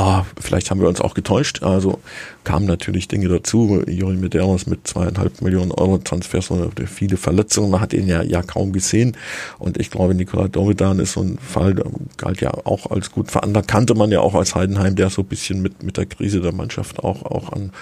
[0.00, 1.64] Ah, vielleicht haben wir uns auch getäuscht.
[1.64, 1.98] Also
[2.44, 3.82] kamen natürlich Dinge dazu.
[3.88, 7.72] Juri Medeiros mit zweieinhalb Millionen Euro Transfers und viele Verletzungen.
[7.72, 9.16] Man hat ihn ja, ja kaum gesehen.
[9.58, 13.28] Und ich glaube, Nikola Dovidan ist so ein Fall, der galt ja auch als gut
[13.32, 13.66] veranlagt.
[13.66, 16.52] Kannte man ja auch als Heidenheim, der so ein bisschen mit, mit der Krise der
[16.52, 17.72] Mannschaft auch, auch an,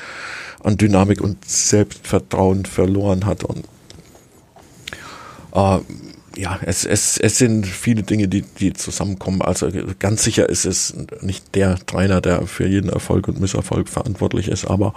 [0.64, 3.44] an Dynamik und Selbstvertrauen verloren hat.
[3.44, 3.66] Und
[5.52, 5.80] äh,
[6.36, 9.42] ja, es, es, es sind viele Dinge, die, die zusammenkommen.
[9.42, 9.68] Also
[9.98, 14.66] ganz sicher ist es nicht der Trainer, der für jeden Erfolg und Misserfolg verantwortlich ist,
[14.66, 14.94] aber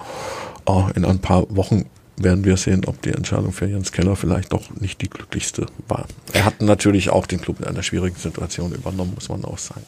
[0.65, 1.85] oh, in ein paar Wochen
[2.17, 6.05] werden wir sehen, ob die Entscheidung für Jens Keller vielleicht doch nicht die glücklichste war.
[6.33, 9.85] Er hat natürlich auch den Club in einer schwierigen Situation übernommen, muss man auch sagen.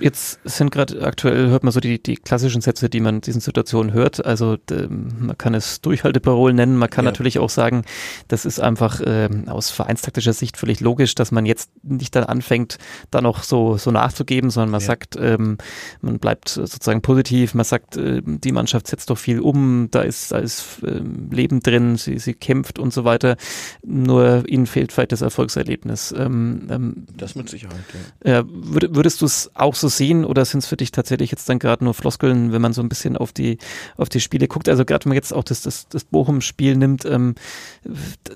[0.00, 3.40] Jetzt sind gerade aktuell, hört man so die, die klassischen Sätze, die man in diesen
[3.40, 4.24] Situationen hört.
[4.24, 4.56] Also
[4.88, 7.12] man kann es Durchhalteparolen nennen, man kann ja.
[7.12, 7.84] natürlich auch sagen,
[8.26, 12.78] das ist einfach äh, aus vereinstaktischer Sicht völlig logisch, dass man jetzt nicht dann anfängt,
[13.12, 14.86] da noch so, so nachzugeben, sondern man ja.
[14.86, 15.58] sagt, ähm,
[16.00, 20.32] man bleibt sozusagen positiv, man sagt, äh, die Mannschaft setzt doch viel um, da ist,
[20.32, 23.36] da ist äh, Leben drin, sie, sie kämpft und so weiter.
[23.84, 26.12] Nur ihnen fehlt vielleicht das Erfolgserlebnis.
[26.16, 27.76] Ähm, ähm, das mit Sicherheit,
[28.24, 28.42] ja.
[28.46, 31.48] Würd, würdest du es auch so so sehen oder sind es für dich tatsächlich jetzt
[31.48, 33.58] dann gerade nur Floskeln, wenn man so ein bisschen auf die,
[33.98, 34.68] auf die Spiele guckt?
[34.68, 37.34] Also gerade wenn man jetzt auch das, das, das Bochum-Spiel nimmt, ähm,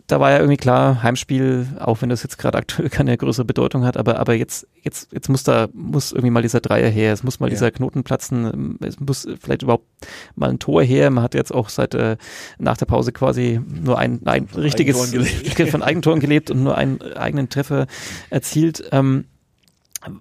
[0.07, 3.85] da war ja irgendwie klar, Heimspiel, auch wenn das jetzt gerade aktuell keine größere Bedeutung
[3.85, 7.23] hat, aber, aber jetzt, jetzt, jetzt muss da, muss irgendwie mal dieser Dreier her, es
[7.23, 7.51] muss mal ja.
[7.51, 9.87] dieser Knoten platzen, es muss vielleicht überhaupt
[10.35, 11.11] mal ein Tor her.
[11.11, 12.17] Man hat jetzt auch seit äh,
[12.59, 15.15] nach der Pause quasi nur ein, ein richtiges
[15.71, 17.87] von Eigentoren gelebt und nur einen eigenen Treffer
[18.31, 18.85] erzielt.
[18.93, 19.25] Ähm,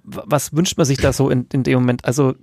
[0.03, 2.05] was wünscht man sich da so in, in dem Moment?
[2.05, 2.35] Also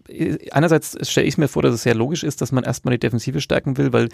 [0.53, 3.40] einerseits stelle ich mir vor, dass es sehr logisch ist, dass man erstmal die Defensive
[3.40, 4.09] stärken will, weil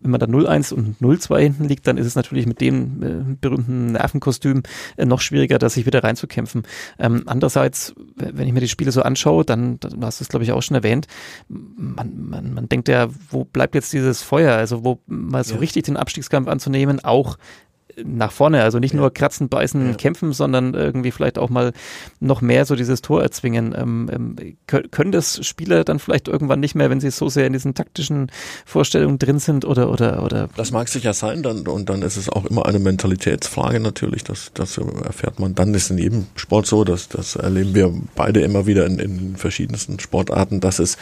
[0.00, 3.36] wenn man da 0-1 und 0-2 hinten liegt, dann ist es natürlich mit dem äh,
[3.40, 4.62] berühmten Nervenkostüm
[4.96, 6.64] äh, noch schwieriger, da sich wieder reinzukämpfen.
[6.98, 10.44] Ähm, andererseits, wenn ich mir die Spiele so anschaue, dann, dann hast du es glaube
[10.44, 11.06] ich auch schon erwähnt,
[11.48, 14.54] man, man, man denkt ja, wo bleibt jetzt dieses Feuer?
[14.54, 15.60] Also wo mal so ja.
[15.60, 17.38] richtig den Abstiegskampf anzunehmen, auch
[18.04, 18.62] nach vorne.
[18.62, 19.94] Also nicht nur kratzen, beißen, ja.
[19.94, 21.72] kämpfen, sondern irgendwie vielleicht auch mal
[22.20, 23.74] noch mehr so dieses Tor erzwingen.
[23.76, 24.56] Ähm, ähm,
[24.90, 28.30] können das Spieler dann vielleicht irgendwann nicht mehr, wenn sie so sehr in diesen taktischen
[28.64, 30.48] Vorstellungen drin sind oder oder oder?
[30.56, 34.24] Das mag sicher sein, dann und dann ist es auch immer eine Mentalitätsfrage natürlich.
[34.24, 35.54] Das das erfährt man.
[35.54, 39.36] Dann ist in jedem Sport so, dass das erleben wir beide immer wieder in, in
[39.36, 40.98] verschiedensten Sportarten, dass es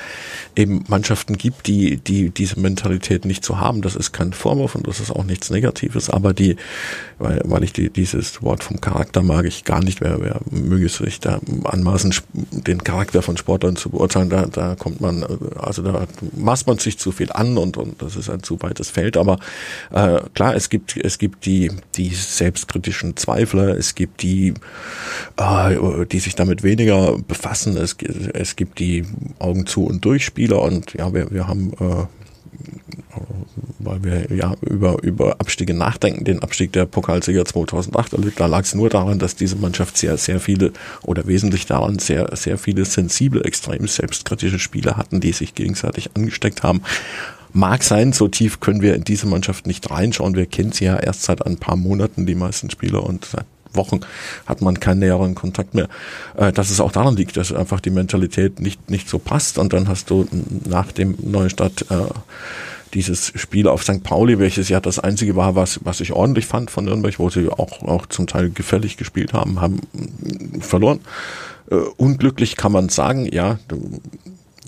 [0.54, 3.82] eben Mannschaften gibt, die die diese Mentalität nicht zu haben.
[3.82, 6.56] Das ist kein Vorwurf und das ist auch nichts Negatives, aber die
[7.18, 10.00] weil, weil ich die, dieses Wort vom Charakter mag ich gar nicht.
[10.00, 14.74] Wer, wer möge es sich da anmaßen, den Charakter von Sportlern zu beurteilen, da, da
[14.74, 15.24] kommt man,
[15.56, 18.90] also da maßt man sich zu viel an und, und das ist ein zu weites
[18.90, 19.16] Feld.
[19.16, 19.38] Aber
[19.92, 24.54] äh, klar, es gibt, es gibt die, die selbstkritischen Zweifler, es gibt die,
[25.36, 27.96] äh, die sich damit weniger befassen, es,
[28.32, 29.04] es gibt die
[29.38, 32.06] Augen zu und durch Spieler und ja, wir, wir haben äh,
[33.78, 38.40] weil wir ja über, über Abstiege nachdenken, den Abstieg der Pokalsieger 2008 erlebt.
[38.40, 40.72] Da lag es nur daran, dass diese Mannschaft sehr, sehr viele
[41.02, 46.62] oder wesentlich daran sehr, sehr viele sensible, extrem selbstkritische Spieler hatten, die sich gegenseitig angesteckt
[46.62, 46.82] haben.
[47.52, 50.34] Mag sein, so tief können wir in diese Mannschaft nicht reinschauen.
[50.34, 54.00] Wir kennen sie ja erst seit ein paar Monaten, die meisten Spieler, und seit Wochen
[54.46, 55.88] hat man keinen näheren Kontakt mehr.
[56.36, 59.72] Äh, dass es auch daran liegt, dass einfach die Mentalität nicht, nicht so passt und
[59.72, 60.26] dann hast du
[60.68, 62.06] nach dem Neustart äh,
[62.94, 64.02] dieses Spiel auf St.
[64.02, 67.48] Pauli, welches ja das einzige war, was, was ich ordentlich fand von Nürnberg, wo sie
[67.48, 69.80] auch, auch zum Teil gefällig gespielt haben, haben
[70.60, 71.00] verloren.
[71.70, 73.58] Äh, unglücklich kann man sagen, ja,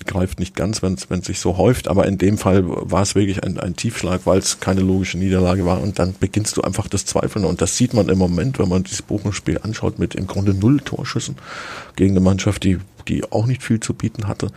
[0.05, 3.43] greift nicht ganz, wenn es sich so häuft, aber in dem Fall war es wirklich
[3.43, 7.05] ein, ein Tiefschlag, weil es keine logische Niederlage war und dann beginnst du einfach das
[7.05, 10.53] Zweifeln und das sieht man im Moment, wenn man dieses Bochum-Spiel anschaut mit im Grunde
[10.53, 11.35] null Torschüssen
[11.95, 14.51] gegen eine Mannschaft, die, die auch nicht viel zu bieten hatte.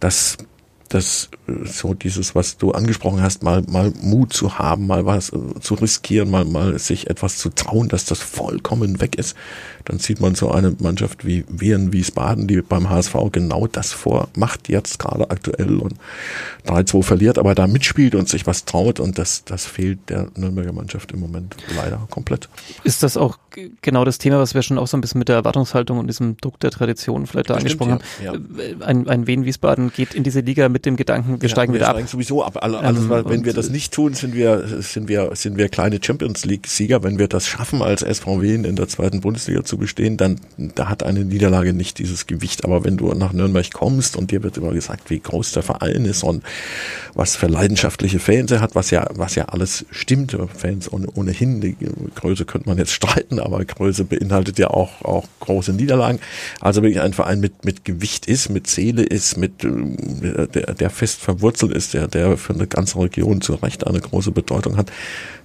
[0.00, 0.38] Das
[0.94, 1.28] das
[1.64, 5.74] so dieses, was du angesprochen hast, mal mal Mut zu haben, mal was äh, zu
[5.74, 9.36] riskieren, mal mal sich etwas zu trauen, dass das vollkommen weg ist.
[9.84, 14.68] Dann sieht man so eine Mannschaft wie Wien Wiesbaden, die beim HSV genau das vormacht,
[14.68, 15.94] jetzt gerade aktuell und
[16.66, 20.72] 3-2 verliert, aber da mitspielt und sich was traut und das das fehlt der Nürnberger
[20.72, 22.48] Mannschaft im Moment leider komplett.
[22.84, 23.38] Ist das auch
[23.82, 26.36] genau das Thema, was wir schon auch so ein bisschen mit der Erwartungshaltung und diesem
[26.36, 28.56] Druck der Tradition vielleicht da Bestimmt, angesprochen ja, haben?
[28.56, 28.64] Ja.
[28.64, 31.72] Äh, ein, ein Wien Wiesbaden geht in diese Liga mit dem Gedanken, wir ja, steigen
[31.72, 32.10] wir wieder steigen ab.
[32.10, 32.58] sowieso ab.
[32.62, 36.44] Alles, ähm, wenn wir das nicht tun, sind wir, sind wir, sind wir kleine Champions
[36.44, 37.02] League Sieger.
[37.02, 41.02] Wenn wir das schaffen, als SVW in der zweiten Bundesliga zu bestehen, dann, da hat
[41.02, 42.64] eine Niederlage nicht dieses Gewicht.
[42.64, 46.04] Aber wenn du nach Nürnberg kommst und dir wird immer gesagt, wie groß der Verein
[46.04, 46.42] ist und
[47.14, 50.36] was für leidenschaftliche Fans er hat, was ja, was ja alles stimmt.
[50.56, 51.76] Fans ohnehin, die
[52.14, 56.18] Größe könnte man jetzt streiten, aber Größe beinhaltet ja auch, auch große Niederlagen.
[56.60, 60.90] Also wirklich ein Verein mit, mit Gewicht ist, mit Seele ist, mit, äh, der, der
[60.90, 64.90] fest verwurzelt ist, der, der für eine ganze Region zu Recht eine große Bedeutung hat,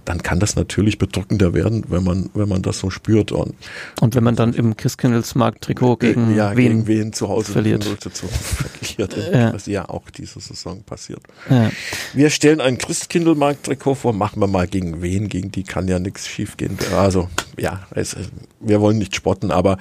[0.06, 3.32] dann kann das natürlich bedrückender werden, wenn man, wenn man das so spürt.
[3.32, 3.56] Und,
[4.02, 7.84] und wenn man dann im Christkindlesmarkt-Trikot gegen, ja, wen gegen wen zu Hause verliert.
[7.84, 9.54] Zu verliert ja.
[9.54, 11.22] was ja auch diese Saison passiert.
[11.50, 11.72] Ja.
[12.14, 16.28] Wir stellen ein Christkindlmarkt-Trikot vor, machen wir mal gegen wen, gegen die kann ja nichts
[16.28, 16.78] schiefgehen.
[16.96, 18.16] Also ja, es,
[18.60, 19.78] wir wollen nicht spotten, aber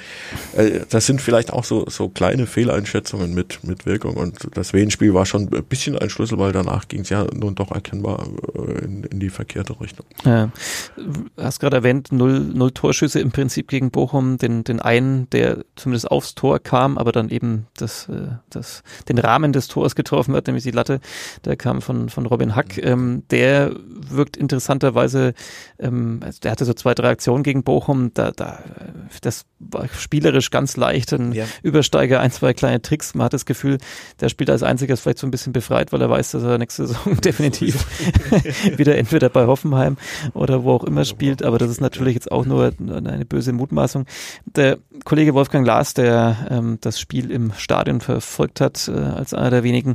[0.56, 4.16] äh, das sind vielleicht auch so, so kleine Fehleinschätzungen mit, mit Wirkung.
[4.16, 7.54] Und das Wien-Spiel war schon ein bisschen ein Schlüssel, weil danach ging es ja nun
[7.54, 10.06] doch erkennbar äh, in, in die verkehrte Richtung.
[10.24, 10.50] Ja.
[10.96, 15.64] Du hast gerade erwähnt, null, null Torschüsse im Prinzip gegen Bochum, den, den einen, der
[15.76, 20.34] zumindest aufs Tor kam, aber dann eben das, äh, das, den Rahmen des Tors getroffen
[20.34, 21.00] hat, nämlich die Latte,
[21.44, 22.76] der kam von, von Robin Hack.
[22.78, 22.82] Mhm.
[22.84, 25.34] Ähm, der wirkt interessanterweise,
[25.78, 28.58] ähm, also der hatte so zwei, drei Aktionen gegen Bochum, da, da,
[29.22, 31.44] das war spielerisch ganz leicht, ein ja.
[31.62, 33.14] Übersteiger, ein, zwei kleine Tricks.
[33.14, 33.78] Man hat das Gefühl,
[34.20, 36.86] der spielt als einziger vielleicht so ein bisschen befreit, weil er weiß, dass er nächste
[36.86, 37.86] Saison definitiv
[38.76, 39.96] wieder entweder bei Hoffenheim
[40.34, 41.42] oder wo auch immer spielt.
[41.42, 44.06] Aber das ist natürlich jetzt auch nur eine böse Mutmaßung.
[44.44, 49.50] Der Kollege Wolfgang Lars, der ähm, das Spiel im Stadion verfolgt hat, äh, als einer
[49.50, 49.94] der wenigen,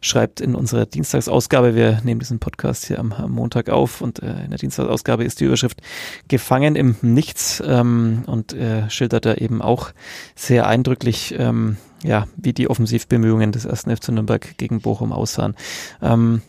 [0.00, 4.44] schreibt in unserer Dienstagsausgabe, wir nehmen diesen Podcast hier am, am Montag auf und äh,
[4.44, 5.80] in der Dienstagsausgabe ist die Überschrift
[6.28, 9.90] Gefangen im Nichts ähm, und er schildert da eben auch
[10.34, 15.54] sehr eindrücklich, ähm, ja, wie die Offensivbemühungen des ersten FC Nürnberg gegen Bochum aussahen.
[16.02, 16.42] Ähm,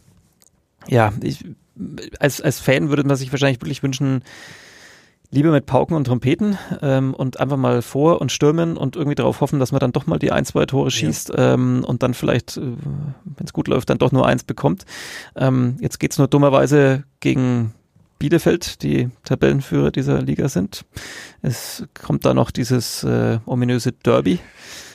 [0.88, 1.44] ja, ich,
[2.20, 4.24] als, als Fan würde man sich wahrscheinlich wirklich wünschen,
[5.32, 9.42] lieber mit Pauken und Trompeten ähm, und einfach mal vor und stürmen und irgendwie darauf
[9.42, 11.54] hoffen, dass man dann doch mal die ein, zwei Tore schießt ja.
[11.54, 14.86] ähm, und dann vielleicht, äh, wenn es gut läuft, dann doch nur eins bekommt.
[15.36, 17.74] Ähm, jetzt geht's nur dummerweise gegen
[18.20, 20.86] Bielefeld, die Tabellenführer dieser Liga sind.
[21.42, 24.40] Es kommt da noch dieses äh, ominöse Derby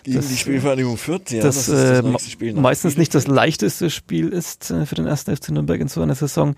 [0.03, 1.43] gegen das, die Spielvereinigung Fürth, ja.
[1.43, 5.51] Das, das, das äh, meistens nicht das leichteste Spiel ist äh, für den ersten FC
[5.51, 6.55] Nürnberg in so einer Saison.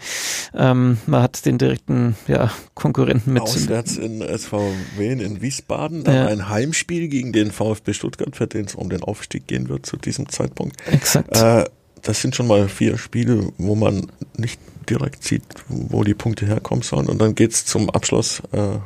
[0.54, 3.42] Ähm, man hat den direkten ja, Konkurrenten mit.
[3.42, 6.26] Auswärts in SV Wien in Wiesbaden, dann ja.
[6.26, 9.96] ein Heimspiel gegen den VfB Stuttgart, für den es um den Aufstieg gehen wird zu
[9.96, 10.76] diesem Zeitpunkt.
[10.90, 11.36] Exakt.
[11.36, 11.64] Äh,
[12.02, 16.82] das sind schon mal vier Spiele, wo man nicht direkt sieht, wo die Punkte herkommen
[16.82, 17.08] sollen.
[17.08, 18.78] Und dann geht's zum Abschluss äh,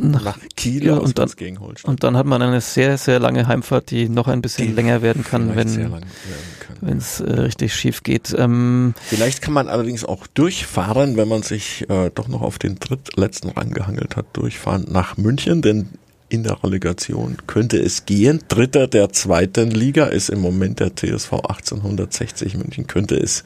[0.00, 1.90] nach, nach Kiel ja, und, dann, gegen Holstein.
[1.90, 5.02] und dann hat man eine sehr, sehr lange Heimfahrt, die noch ein bisschen die länger
[5.02, 6.02] werden kann, wenn
[6.80, 8.34] wenn es äh, richtig schief geht.
[8.36, 12.78] Ähm, Vielleicht kann man allerdings auch durchfahren, wenn man sich äh, doch noch auf den
[12.78, 15.88] drittletzten Rang gehangelt hat, durchfahren nach München, denn
[16.28, 18.40] in der Relegation könnte es gehen.
[18.48, 23.44] Dritter der zweiten Liga ist im Moment der TSV 1860 München, könnte es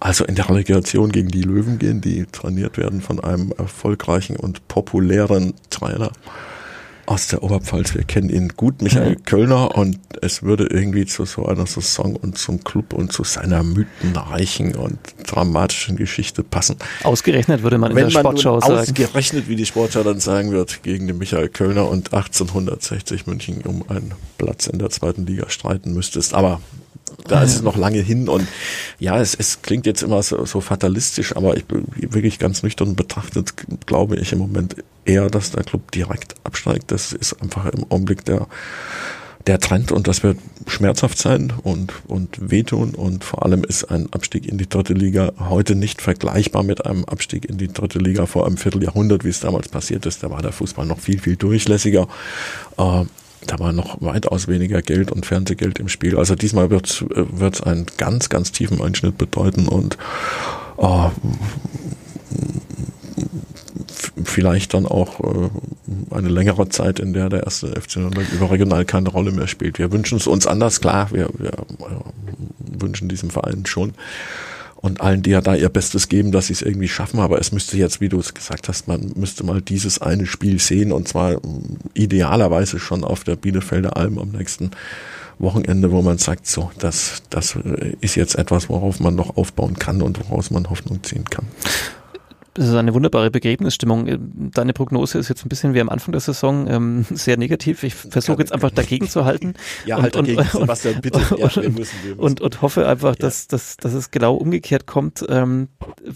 [0.00, 4.68] also in der Relegation gegen die Löwen gehen, die trainiert werden von einem erfolgreichen und
[4.68, 6.12] populären Trainer
[7.06, 7.94] aus der Oberpfalz.
[7.94, 12.36] Wir kennen ihn gut, Michael Kölner, und es würde irgendwie zu so einer Saison und
[12.36, 16.76] zum Club und zu seiner mythenreichen und dramatischen Geschichte passen.
[17.04, 18.80] Ausgerechnet würde man in Wenn der Sportschau sagen.
[18.80, 23.88] Ausgerechnet, wie die Sportschau dann sagen wird, gegen den Michael Kölner und 1860 München um
[23.88, 26.34] einen Platz in der zweiten Liga streiten müsstest.
[26.34, 26.60] Aber
[27.26, 28.46] da ist es noch lange hin und
[28.98, 33.54] ja, es, es klingt jetzt immer so, so fatalistisch, aber ich wirklich ganz nüchtern betrachtet
[33.86, 36.90] glaube ich im Moment eher, dass der Club direkt absteigt.
[36.90, 38.46] Das ist einfach im Augenblick der
[39.46, 44.12] der Trend und das wird schmerzhaft sein und, und wehtun und vor allem ist ein
[44.12, 48.26] Abstieg in die dritte Liga heute nicht vergleichbar mit einem Abstieg in die dritte Liga
[48.26, 50.22] vor einem Vierteljahrhundert, wie es damals passiert ist.
[50.22, 52.08] Da war der Fußball noch viel, viel durchlässiger.
[53.46, 56.16] Da war noch weitaus weniger Geld und Fernsehgeld im Spiel.
[56.18, 59.96] Also diesmal wird es äh, einen ganz, ganz tiefen Einschnitt bedeuten und
[60.78, 61.08] äh,
[64.24, 65.50] vielleicht dann auch äh,
[66.10, 69.78] eine längere Zeit, in der der erste FC Nürnberg überregional keine Rolle mehr spielt.
[69.78, 73.94] Wir wünschen es uns anders, klar, wir, wir äh, wünschen diesem Verein schon
[74.76, 77.20] und allen, die ja da ihr Bestes geben, dass sie es irgendwie schaffen.
[77.20, 80.60] Aber es müsste jetzt, wie du es gesagt hast, man müsste mal dieses eine Spiel
[80.60, 84.70] sehen und zwar mm, idealerweise schon auf der Bielefelder Alm am nächsten
[85.38, 89.78] Wochenende, wo man sagt, so, das, das äh, ist jetzt etwas, worauf man noch aufbauen
[89.78, 91.46] kann und woraus man Hoffnung ziehen kann.
[92.56, 94.50] Das ist eine wunderbare Begräbnisstimmung.
[94.52, 97.82] Deine Prognose ist jetzt ein bisschen wie am Anfang der Saison ähm, sehr negativ.
[97.82, 99.54] Ich versuche jetzt einfach dagegen zu halten.
[99.84, 101.18] Ja, und, halt dagegen, und, Sebastian, bitte.
[101.18, 102.18] Und, ja, wir müssen, wir müssen.
[102.18, 103.46] und, und hoffe einfach, dass, ja.
[103.50, 105.68] dass, dass es genau umgekehrt kommt, ähm,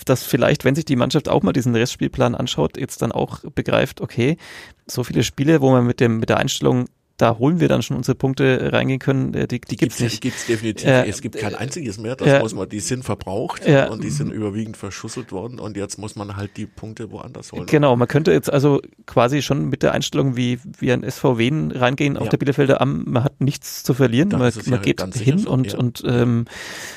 [0.07, 4.01] dass vielleicht, wenn sich die Mannschaft auch mal diesen Restspielplan anschaut, jetzt dann auch begreift,
[4.01, 4.39] okay,
[4.87, 6.87] so viele Spiele, wo man mit dem mit der Einstellung
[7.21, 10.21] da holen wir dann schon unsere Punkte reingehen können, äh, die, die gibt's, gibt's nicht.
[10.21, 10.87] Gibt's definitiv.
[10.87, 12.17] Äh, es gibt kein einziges mehr.
[12.17, 15.77] Das äh, muss man, die sind verbraucht ja, und die sind überwiegend verschusselt worden und
[15.77, 17.67] jetzt muss man halt die Punkte woanders holen.
[17.67, 22.17] Genau, man könnte jetzt also quasi schon mit der Einstellung wie, wie ein SVW reingehen
[22.17, 22.31] auf ja.
[22.31, 25.75] der Bielefelder Am, man hat nichts zu verlieren, man, man ja geht hin so, und,
[25.75, 26.45] und, ähm,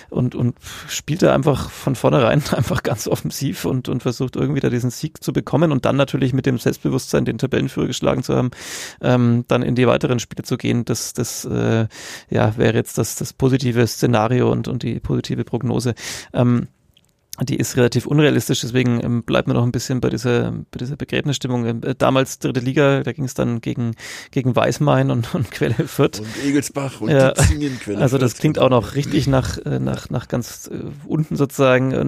[0.09, 0.55] und, und
[0.87, 5.23] spielt da einfach von vornherein einfach ganz offensiv und, und versucht irgendwie da diesen Sieg
[5.23, 8.51] zu bekommen und dann natürlich mit dem Selbstbewusstsein, den Tabellenführer geschlagen zu haben,
[9.01, 10.85] ähm, dann in die weiteren Spiele zu gehen.
[10.85, 11.87] Das, das äh,
[12.29, 15.95] ja, wäre jetzt das, das positive Szenario und, und die positive Prognose.
[16.33, 16.67] Ähm,
[17.41, 20.95] die ist relativ unrealistisch, deswegen ähm, bleibt man noch ein bisschen bei dieser, bei dieser
[20.97, 21.65] Begräbnisstimmung.
[21.65, 23.95] Ähm, äh, damals dritte Liga, da ging es dann gegen,
[24.29, 26.19] gegen Weißmain und, und Quelle Fürth.
[26.19, 30.11] Und Egelsbach und ja, Ditzingen, Quelle Also das klingt auch noch richtig nach, äh, nach,
[30.11, 32.03] nach ganz äh, unten sozusagen, äh,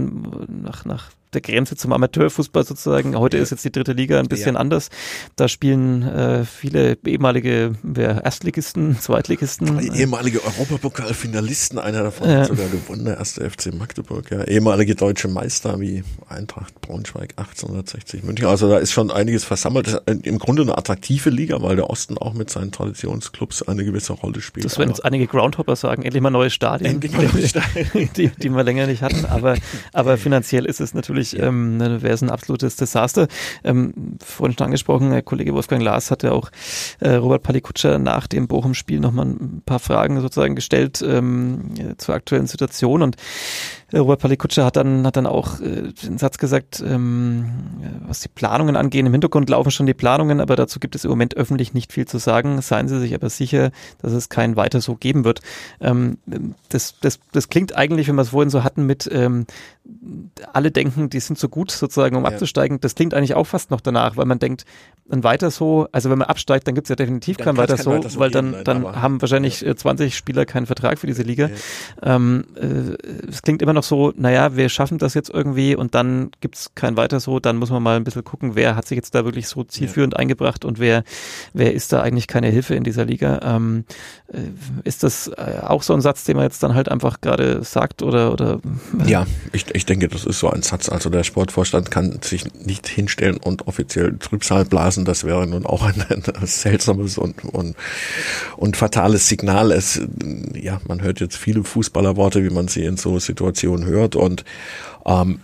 [0.61, 3.17] nach, nach der Grenze zum Amateurfußball sozusagen.
[3.17, 3.43] Heute ja.
[3.43, 4.61] ist jetzt die dritte Liga ein bisschen ja.
[4.61, 4.89] anders.
[5.35, 9.79] Da spielen äh, viele ehemalige wer, Erstligisten, Zweitligisten.
[9.93, 12.39] Ehemalige Europapokalfinalisten, einer davon ja.
[12.39, 14.31] hat sogar gewonnen, der erste FC Magdeburg.
[14.31, 14.43] Ja.
[14.45, 18.47] Ehemalige deutsche Meister wie Eintracht Braunschweig 1860 München.
[18.47, 20.01] Also da ist schon einiges versammelt.
[20.23, 24.41] Im Grunde eine attraktive Liga, weil der Osten auch mit seinen Traditionsclubs eine gewisse Rolle
[24.41, 24.65] spielt.
[24.65, 28.09] Das werden jetzt einige Groundhopper sagen, endlich mal neue Stadien, endlich mal neue Stadien.
[28.15, 29.25] die, die wir länger nicht hatten.
[29.25, 29.55] Aber,
[29.93, 31.47] aber finanziell ist es natürlich natürlich ja.
[31.47, 33.27] ähm, ne, wäre es ein absolutes Desaster.
[33.63, 36.51] Ähm, vorhin schon angesprochen, der Kollege Wolfgang Lars hatte auch
[36.99, 42.47] äh, Robert Palikutscher nach dem Bochum-Spiel nochmal ein paar Fragen sozusagen gestellt ähm, zur aktuellen
[42.47, 43.15] Situation und
[43.93, 47.51] Robert Palikutscher hat dann, hat dann auch äh, den Satz gesagt, ähm,
[48.07, 49.05] was die Planungen angehen.
[49.05, 52.07] Im Hintergrund laufen schon die Planungen, aber dazu gibt es im Moment öffentlich nicht viel
[52.07, 52.61] zu sagen.
[52.61, 53.71] Seien Sie sich aber sicher,
[54.01, 55.41] dass es kein weiter so geben wird.
[55.79, 56.17] Ähm,
[56.69, 59.45] das, das, das klingt eigentlich, wenn wir es vorhin so hatten, mit ähm,
[60.51, 62.29] alle denken, die sind so gut sozusagen, um ja.
[62.29, 62.79] abzusteigen.
[62.81, 64.65] Das klingt eigentlich auch fast noch danach, weil man denkt,
[65.09, 67.77] ein weiter so, also wenn man absteigt, dann gibt es ja definitiv dann kein weiter
[67.77, 69.75] so, weiter so, weil dann, dann haben wahrscheinlich ja.
[69.75, 71.49] 20 äh, Spieler keinen Vertrag für diese Liga.
[72.03, 72.15] Ja.
[72.15, 76.31] Ähm, äh, es klingt immer noch so, naja, wir schaffen das jetzt irgendwie und dann
[76.41, 78.95] gibt es kein weiter so, dann muss man mal ein bisschen gucken, wer hat sich
[78.95, 80.19] jetzt da wirklich so zielführend ja.
[80.19, 81.03] eingebracht und wer,
[81.53, 83.39] wer ist da eigentlich keine Hilfe in dieser Liga.
[83.43, 83.85] Ähm,
[84.33, 84.39] äh,
[84.85, 88.01] ist das äh, auch so ein Satz, den man jetzt dann halt einfach gerade sagt
[88.01, 88.59] oder, oder?
[89.05, 90.89] Ja, ich, ich denke, das ist so ein Satz.
[90.89, 94.94] Also der Sportvorstand kann sich nicht hinstellen und offiziell Trübsal blasen.
[95.03, 97.75] Das wäre nun auch ein, ein seltsames und, und,
[98.55, 99.71] und fatales Signal.
[99.71, 99.99] Es,
[100.53, 104.15] ja, man hört jetzt viele Fußballerworte, wie man sie in so Situationen hört.
[104.15, 104.45] Und
[105.05, 105.39] ähm,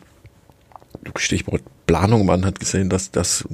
[1.17, 3.45] Stichwort Planung, man hat gesehen, dass das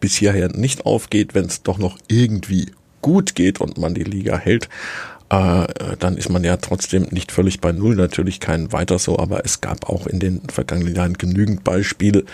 [0.00, 2.70] bis hierher nicht aufgeht, wenn es doch noch irgendwie
[3.02, 4.68] gut geht und man die Liga hält,
[5.32, 7.96] äh, dann ist man ja trotzdem nicht völlig bei Null.
[7.96, 12.24] Natürlich kein weiter so, aber es gab auch in den vergangenen Jahren genügend Beispiele,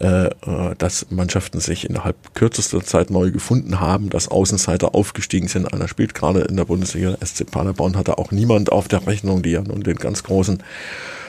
[0.00, 5.72] äh, äh, dass Mannschaften sich innerhalb kürzester Zeit neu gefunden haben, dass Außenseiter aufgestiegen sind.
[5.72, 9.50] Einer spielt gerade in der Bundesliga, SC Paderborn hatte auch niemand auf der Rechnung, die
[9.50, 10.60] ja nun den ganz großen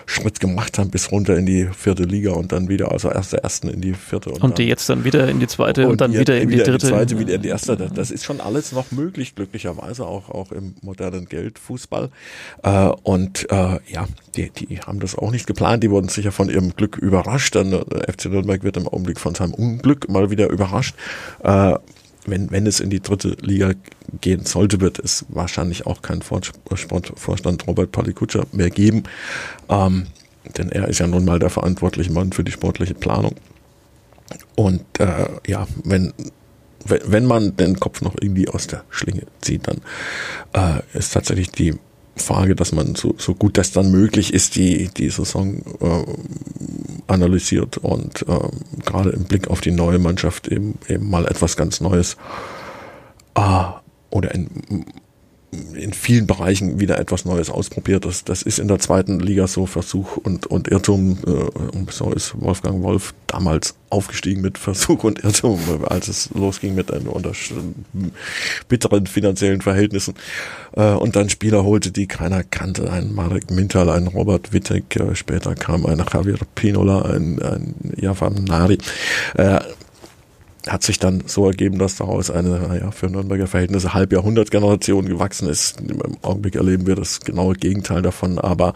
[0.10, 3.44] Schritt gemacht haben bis runter in die vierte Liga und dann wieder, also erst der
[3.44, 4.32] ersten in die vierte.
[4.32, 6.58] Und, und die jetzt dann wieder in die zweite und, und dann wieder in die
[6.58, 6.72] dritte.
[6.72, 7.78] In die zweite, wieder in die erste.
[7.78, 12.10] Das ist schon alles noch möglich, glücklicherweise auch, auch im modernen Geldfußball.
[12.64, 15.84] Äh, und äh, ja, die, die haben das auch nicht geplant.
[15.84, 17.56] Die wurden sicher von ihrem Glück überrascht.
[17.56, 20.96] Dann äh, FC Nürnberg wird im Augenblick von seinem Unglück mal wieder überrascht.
[22.26, 23.72] Wenn, wenn es in die dritte Liga
[24.22, 29.04] gehen sollte, wird es wahrscheinlich auch keinen Sportvorstand Robert Palikutscher mehr geben.
[29.70, 30.08] Ähm,
[30.58, 33.36] denn er ist ja nun mal der verantwortliche Mann für die sportliche Planung.
[34.56, 36.14] Und äh, ja, wenn,
[36.86, 39.82] wenn man den Kopf noch irgendwie aus der Schlinge zieht, dann
[40.54, 41.76] äh, ist tatsächlich die
[42.20, 46.06] Frage, dass man so, so gut das dann möglich ist, die, die Saison äh,
[47.08, 48.40] analysiert und äh,
[48.86, 52.18] gerade im Blick auf die neue Mannschaft eben, eben mal etwas ganz Neues
[53.36, 53.64] äh,
[54.10, 54.86] oder in,
[55.52, 58.06] in vielen Bereichen wieder etwas Neues ausprobiert.
[58.06, 61.18] Das, das ist in der zweiten Liga so Versuch und, und Irrtum.
[61.26, 66.94] Äh, so ist Wolfgang Wolf damals aufgestiegen mit Versuch und Irrtum, als es losging mit
[66.94, 67.32] einem unter
[68.68, 70.14] bitteren finanziellen Verhältnissen.
[70.76, 72.92] Äh, und dann Spieler holte, die keiner kannte.
[72.92, 78.44] Ein Marek Mintal, ein Robert Wittek, äh, später kam ein Javier Pinola, ein, ein Javan
[78.44, 78.78] Nari.
[79.36, 79.60] Äh,
[80.68, 85.80] hat sich dann so ergeben, dass daraus eine naja, für Nürnberger Verhältnisse Halbjahrhundert-Generation gewachsen ist.
[85.82, 88.74] Im Augenblick erleben wir das genaue Gegenteil davon, aber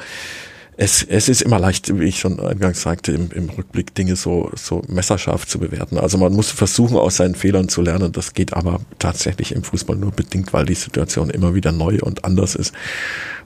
[0.76, 4.50] es, es ist immer leicht, wie ich schon eingangs sagte, im, im Rückblick Dinge so,
[4.56, 5.98] so messerscharf zu bewerten.
[5.98, 8.12] Also man muss versuchen, aus seinen Fehlern zu lernen.
[8.12, 12.26] Das geht aber tatsächlich im Fußball nur bedingt, weil die Situation immer wieder neu und
[12.26, 12.74] anders ist.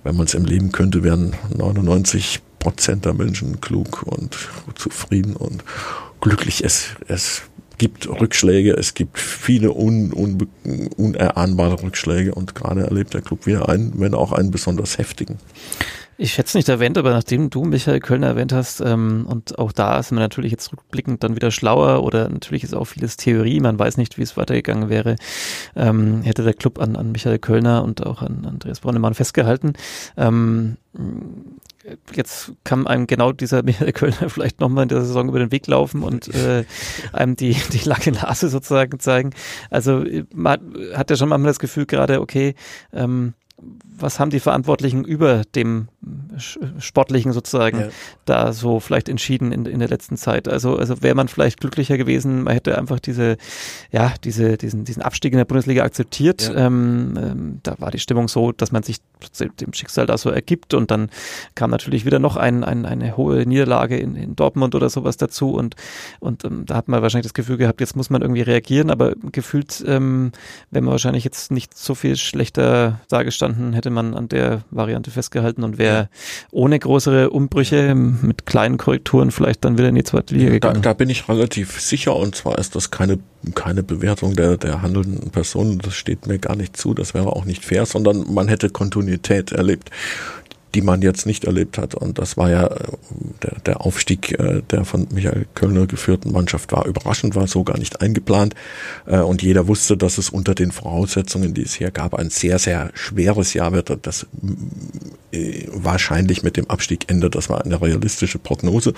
[0.04, 4.38] Wenn man es im Leben könnte, wären 99 Prozent der Menschen klug und
[4.76, 5.64] zufrieden und
[6.22, 6.64] glücklich.
[6.64, 7.44] Es, es
[7.78, 10.48] gibt Rückschläge, es gibt viele un, un,
[10.98, 15.38] unerahnbare Rückschläge und gerade erlebt der Club wieder einen, wenn auch einen besonders heftigen.
[16.20, 19.72] Ich hätte es nicht erwähnt, aber nachdem du Michael Kölner erwähnt hast, ähm, und auch
[19.72, 23.60] da ist man natürlich jetzt rückblickend dann wieder schlauer oder natürlich ist auch vieles Theorie,
[23.60, 25.16] man weiß nicht, wie es weitergegangen wäre,
[25.76, 29.74] ähm, hätte der Club an, an Michael Kölner und auch an Andreas Bornemann festgehalten.
[30.18, 30.78] Ähm,
[32.14, 33.64] jetzt kann einem genau dieser
[33.94, 36.66] Kölner vielleicht nochmal in der Saison über den Weg laufen und äh,
[37.14, 39.32] einem die, die lange Nase sozusagen zeigen.
[39.70, 42.56] Also man hat ja schon manchmal das Gefühl gerade, okay,
[42.94, 43.34] ähm,
[44.00, 45.88] was haben die Verantwortlichen über dem
[46.80, 47.90] Sportlichen sozusagen ja.
[48.26, 50.48] da so vielleicht entschieden in, in der letzten Zeit?
[50.48, 53.38] Also, also wäre man vielleicht glücklicher gewesen, man hätte einfach diese,
[53.92, 56.50] ja, diese, diesen, diesen Abstieg in der Bundesliga akzeptiert.
[56.50, 56.68] Ja.
[56.68, 58.98] Ähm, ähm, da war die Stimmung so, dass man sich
[59.60, 61.10] dem Schicksal da so ergibt und dann
[61.56, 65.54] kam natürlich wieder noch ein, ein, eine hohe Niederlage in, in Dortmund oder sowas dazu
[65.54, 65.76] und,
[66.20, 69.16] und ähm, da hat man wahrscheinlich das Gefühl gehabt, jetzt muss man irgendwie reagieren, aber
[69.32, 70.32] gefühlt, ähm,
[70.70, 75.12] wenn man wahrscheinlich jetzt nicht so viel schlechter dargestanden hätte, hätte man an der Variante
[75.12, 75.64] festgehalten.
[75.64, 76.10] Und wäre
[76.52, 80.82] ohne größere Umbrüche mit kleinen Korrekturen vielleicht dann wieder in die zweite Liga gegangen.
[80.82, 82.16] Da, da bin ich relativ sicher.
[82.16, 83.20] Und zwar ist das keine,
[83.56, 87.46] keine Bewertung der, der handelnden Personen, das steht mir gar nicht zu, das wäre auch
[87.46, 89.90] nicht fair, sondern man hätte Kontinuität erlebt
[90.78, 91.96] die man jetzt nicht erlebt hat.
[91.96, 92.78] Und das war ja äh,
[93.42, 97.80] der, der Aufstieg äh, der von Michael Kölner geführten Mannschaft war überraschend, war so gar
[97.80, 98.54] nicht eingeplant.
[99.08, 102.60] Äh, und jeder wusste, dass es unter den Voraussetzungen, die es hier gab, ein sehr,
[102.60, 103.98] sehr schweres Jahr wird.
[104.04, 104.28] Das
[105.74, 107.34] wahrscheinlich mit dem Abstieg endet.
[107.34, 108.94] Das war eine realistische Prognose.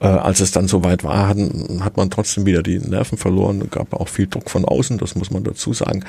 [0.00, 3.68] als es dann soweit war, hat man trotzdem wieder die Nerven verloren.
[3.70, 6.04] gab auch viel Druck von außen, das muss man dazu sagen.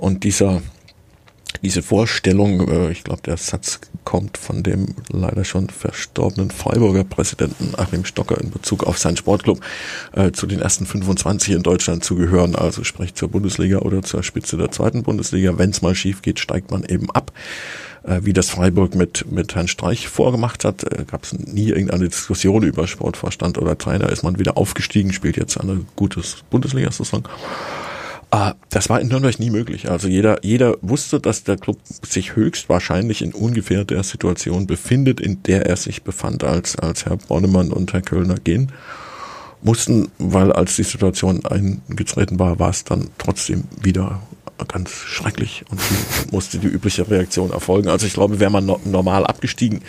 [0.00, 0.62] und dieser
[1.62, 7.74] diese Vorstellung, äh, ich glaube, der Satz kommt von dem leider schon verstorbenen Freiburger Präsidenten
[7.76, 9.60] Achim Stocker in Bezug auf seinen Sportclub,
[10.12, 14.22] äh, zu den ersten 25 in Deutschland zu gehören, also sprich zur Bundesliga oder zur
[14.22, 15.58] Spitze der zweiten Bundesliga.
[15.58, 17.32] Wenn es mal schief geht, steigt man eben ab.
[18.04, 22.08] Äh, wie das Freiburg mit, mit Herrn Streich vorgemacht hat, äh, gab es nie irgendeine
[22.08, 27.28] Diskussion über Sportvorstand oder Trainer, ist man wieder aufgestiegen, spielt jetzt eine gute Bundesliga-Saison.
[28.34, 29.90] Ah, das war in Nürnberg nie möglich.
[29.90, 35.42] Also jeder, jeder wusste, dass der Club sich höchstwahrscheinlich in ungefähr der Situation befindet, in
[35.42, 38.72] der er sich befand, als, als Herr Bornemann und Herr Kölner gehen
[39.60, 44.22] mussten, weil als die Situation eingetreten war, war es dann trotzdem wieder
[44.66, 45.78] ganz schrecklich und
[46.32, 47.88] musste die übliche Reaktion erfolgen.
[47.88, 49.82] Also ich glaube, wäre man no normal abgestiegen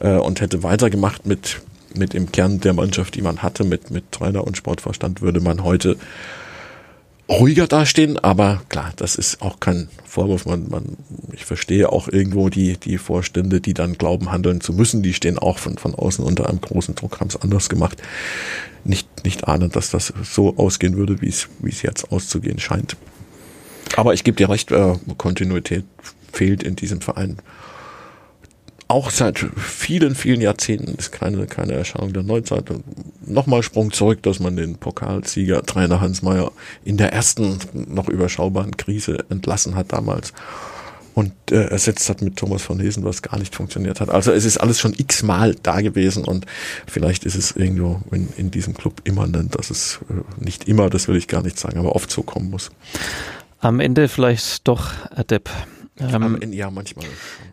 [0.00, 1.60] äh, und hätte weitergemacht mit,
[1.94, 5.62] mit dem Kern der Mannschaft, die man hatte, mit, mit Trainer und Sportverstand, würde man
[5.62, 5.96] heute
[7.28, 10.46] ruhiger dastehen, aber klar, das ist auch kein Vorwurf.
[10.46, 10.96] Man, man,
[11.32, 15.38] ich verstehe auch irgendwo die, die Vorstände, die dann glauben, handeln zu müssen, die stehen
[15.38, 18.02] auch von, von außen unter einem großen Druck, haben es anders gemacht.
[18.84, 22.96] Nicht, nicht ahnend, dass das so ausgehen würde, wie es, wie es jetzt auszugehen scheint.
[23.96, 25.84] Aber ich gebe dir recht, äh, Kontinuität
[26.32, 27.38] fehlt in diesem Verein
[28.88, 32.64] auch seit vielen, vielen Jahrzehnten ist keine, keine Erscheinung der Neuzeit.
[33.24, 36.52] Nochmal Sprung zurück, dass man den Pokalsieger Trainer Hans Meyer
[36.84, 40.32] in der ersten noch überschaubaren Krise entlassen hat damals
[41.18, 44.08] und äh, ersetzt hat mit Thomas von Hesen, was gar nicht funktioniert hat.
[44.08, 46.46] Also es ist alles schon x-mal da gewesen und
[46.86, 51.08] vielleicht ist es irgendwo in, in diesem Club immanent, dass es äh, nicht immer, das
[51.08, 52.70] will ich gar nicht sagen, aber oft so kommen muss.
[53.58, 55.50] Am Ende vielleicht doch Adept.
[56.00, 57.06] Ähm, ja, manchmal.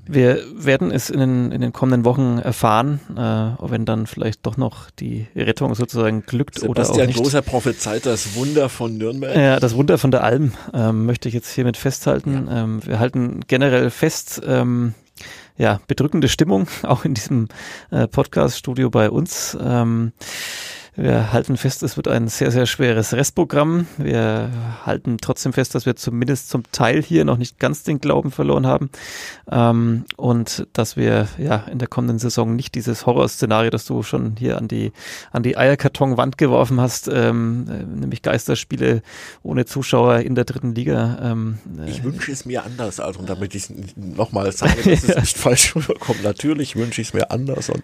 [0.06, 4.58] Wir werden es in den, in den kommenden Wochen erfahren, äh, wenn dann vielleicht doch
[4.58, 7.18] noch die Rettung sozusagen glückt Sebastian oder auch nicht.
[7.18, 9.36] großer prophezeit das Wunder von Nürnberg.
[9.36, 12.48] Ja, das Wunder von der Alm ähm, möchte ich jetzt hiermit festhalten.
[12.48, 12.64] Ja.
[12.64, 14.94] Ähm, wir halten generell fest, ähm,
[15.58, 17.48] ja, bedrückende Stimmung auch in diesem
[17.92, 19.58] äh, Podcast-Studio bei uns.
[19.60, 20.12] Ähm,
[20.98, 23.86] wir halten fest, es wird ein sehr, sehr schweres Restprogramm.
[23.98, 24.50] Wir
[24.86, 28.66] halten trotzdem fest, dass wir zumindest zum Teil hier noch nicht ganz den Glauben verloren
[28.66, 28.90] haben.
[29.52, 34.38] Ähm, und dass wir ja in der kommenden Saison nicht dieses Horrorszenario, das du schon
[34.40, 34.94] hier an die,
[35.34, 39.02] an die Eierkartonwand geworfen hast, ähm, äh, nämlich Geisterspiele
[39.44, 41.20] ohne Zuschauer in der dritten Liga.
[41.22, 43.68] Ähm, äh, ich wünsche es mir anders, also damit ich
[43.98, 46.24] nochmal sage, dass es nicht falsch rüberkommt.
[46.24, 47.84] Natürlich wünsche ich es mir anders und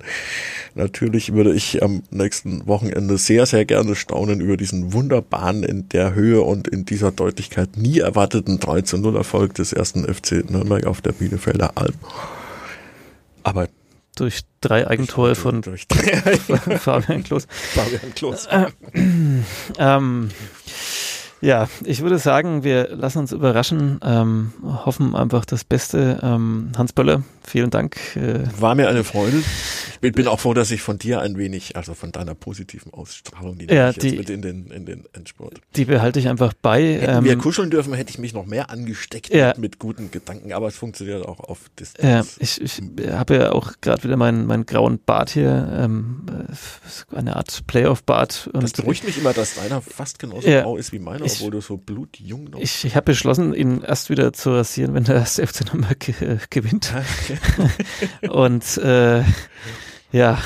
[0.76, 5.90] natürlich würde ich am nächsten Wochenende Wochenende sehr, sehr gerne staunen über diesen wunderbaren in
[5.90, 10.50] der Höhe und in dieser Deutlichkeit nie erwarteten 3 zu 0 Erfolg des ersten FC
[10.50, 11.96] Nürnberg auf der Bielefelder Alm.
[13.44, 13.68] Aber
[14.16, 16.38] durch drei Eigentore von durch drei
[16.78, 17.48] Fabian Klos.
[17.50, 18.46] Fabian Klos.
[18.46, 18.68] Äh,
[19.80, 20.30] ähm,
[21.42, 26.20] ja, ich würde sagen, wir lassen uns überraschen, ähm, hoffen einfach das Beste.
[26.22, 27.98] Ähm, Hans Böller, vielen Dank.
[28.16, 29.42] Äh, War mir eine Freude.
[30.04, 33.60] Ich bin auch froh, dass ich von dir ein wenig, also von deiner positiven Ausstrahlung,
[33.60, 35.62] die ja, ich jetzt mit in den, in den Endsport.
[35.76, 36.82] Die behalte ich einfach bei.
[37.00, 39.50] Hätten ähm, wir kuscheln dürfen, hätte ich mich noch mehr angesteckt ja.
[39.50, 42.38] mit, mit, guten Gedanken, aber es funktioniert auch auf Distanz.
[42.38, 42.82] Ja, ich, ich
[43.12, 46.26] habe ja auch gerade wieder meinen, meinen grauen Bart hier, ähm,
[47.14, 48.50] eine Art Playoff-Bart.
[48.54, 51.62] Das beruhigt mich immer, dass deiner fast genauso ja, grau ist wie meiner, obwohl du
[51.62, 55.66] so blutjung noch Ich, ich habe beschlossen, ihn erst wieder zu rasieren, wenn der FC
[55.66, 55.96] nochmal
[56.50, 56.92] gewinnt.
[56.92, 58.30] Okay.
[58.30, 59.24] Und äh,
[60.12, 60.40] ja.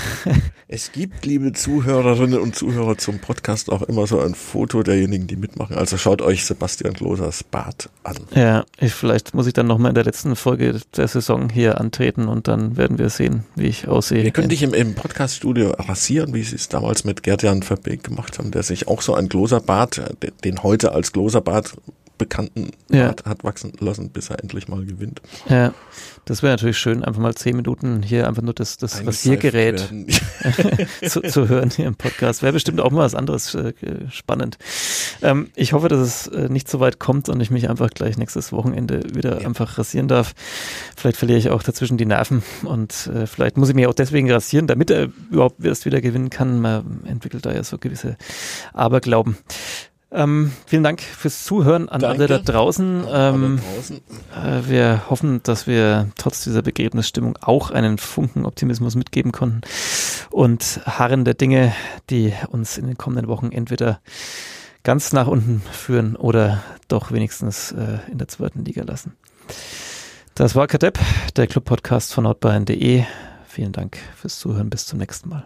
[0.67, 5.35] Es gibt, liebe Zuhörerinnen und Zuhörer zum Podcast, auch immer so ein Foto derjenigen, die
[5.35, 5.77] mitmachen.
[5.77, 8.17] Also schaut euch Sebastian Glosers Bart an.
[8.33, 12.27] Ja, ich, vielleicht muss ich dann nochmal in der letzten Folge der Saison hier antreten
[12.27, 14.23] und dann werden wir sehen, wie ich aussehe.
[14.23, 18.39] Wir können dich im, im Podcaststudio rasieren, wie sie es damals mit Gerd-Jan Verbeek gemacht
[18.39, 20.01] haben, der sich auch so ein Gloser Bart,
[20.43, 21.75] den heute als Gloser Bart
[22.17, 23.07] bekannten ja.
[23.07, 25.21] hat, hat, wachsen lassen, bis er endlich mal gewinnt.
[25.49, 25.73] Ja,
[26.25, 29.79] das wäre natürlich schön, einfach mal zehn Minuten hier einfach nur das, das Rasiergerät
[31.07, 32.41] zu, zu, hören hier im Podcast.
[32.41, 33.73] Wäre bestimmt auch mal was anderes äh,
[34.09, 34.57] spannend.
[35.21, 38.17] Ähm, ich hoffe, dass es äh, nicht so weit kommt und ich mich einfach gleich
[38.17, 39.47] nächstes Wochenende wieder ja.
[39.47, 40.33] einfach rasieren darf.
[40.95, 44.31] Vielleicht verliere ich auch dazwischen die Nerven und äh, vielleicht muss ich mich auch deswegen
[44.31, 46.59] rasieren, damit er überhaupt erst wieder gewinnen kann.
[46.59, 48.17] Man entwickelt da ja so gewisse
[48.73, 49.37] Aberglauben.
[50.11, 52.17] Ähm, vielen Dank fürs Zuhören an Danke.
[52.17, 53.05] alle da draußen.
[53.11, 53.97] Ähm, draußen.
[54.33, 59.61] Äh, wir hoffen, dass wir trotz dieser Begräbnisstimmung auch einen Funken Optimismus mitgeben konnten
[60.29, 61.73] und harren der Dinge,
[62.09, 63.99] die uns in den kommenden Wochen entweder
[64.83, 69.17] ganz nach unten führen oder doch wenigstens äh, in der zweiten Liga lassen.
[70.35, 70.99] Das war Kadepp,
[71.35, 73.03] der Club-Podcast von nordbayern.de.
[73.47, 74.69] Vielen Dank fürs Zuhören.
[74.69, 75.45] Bis zum nächsten Mal.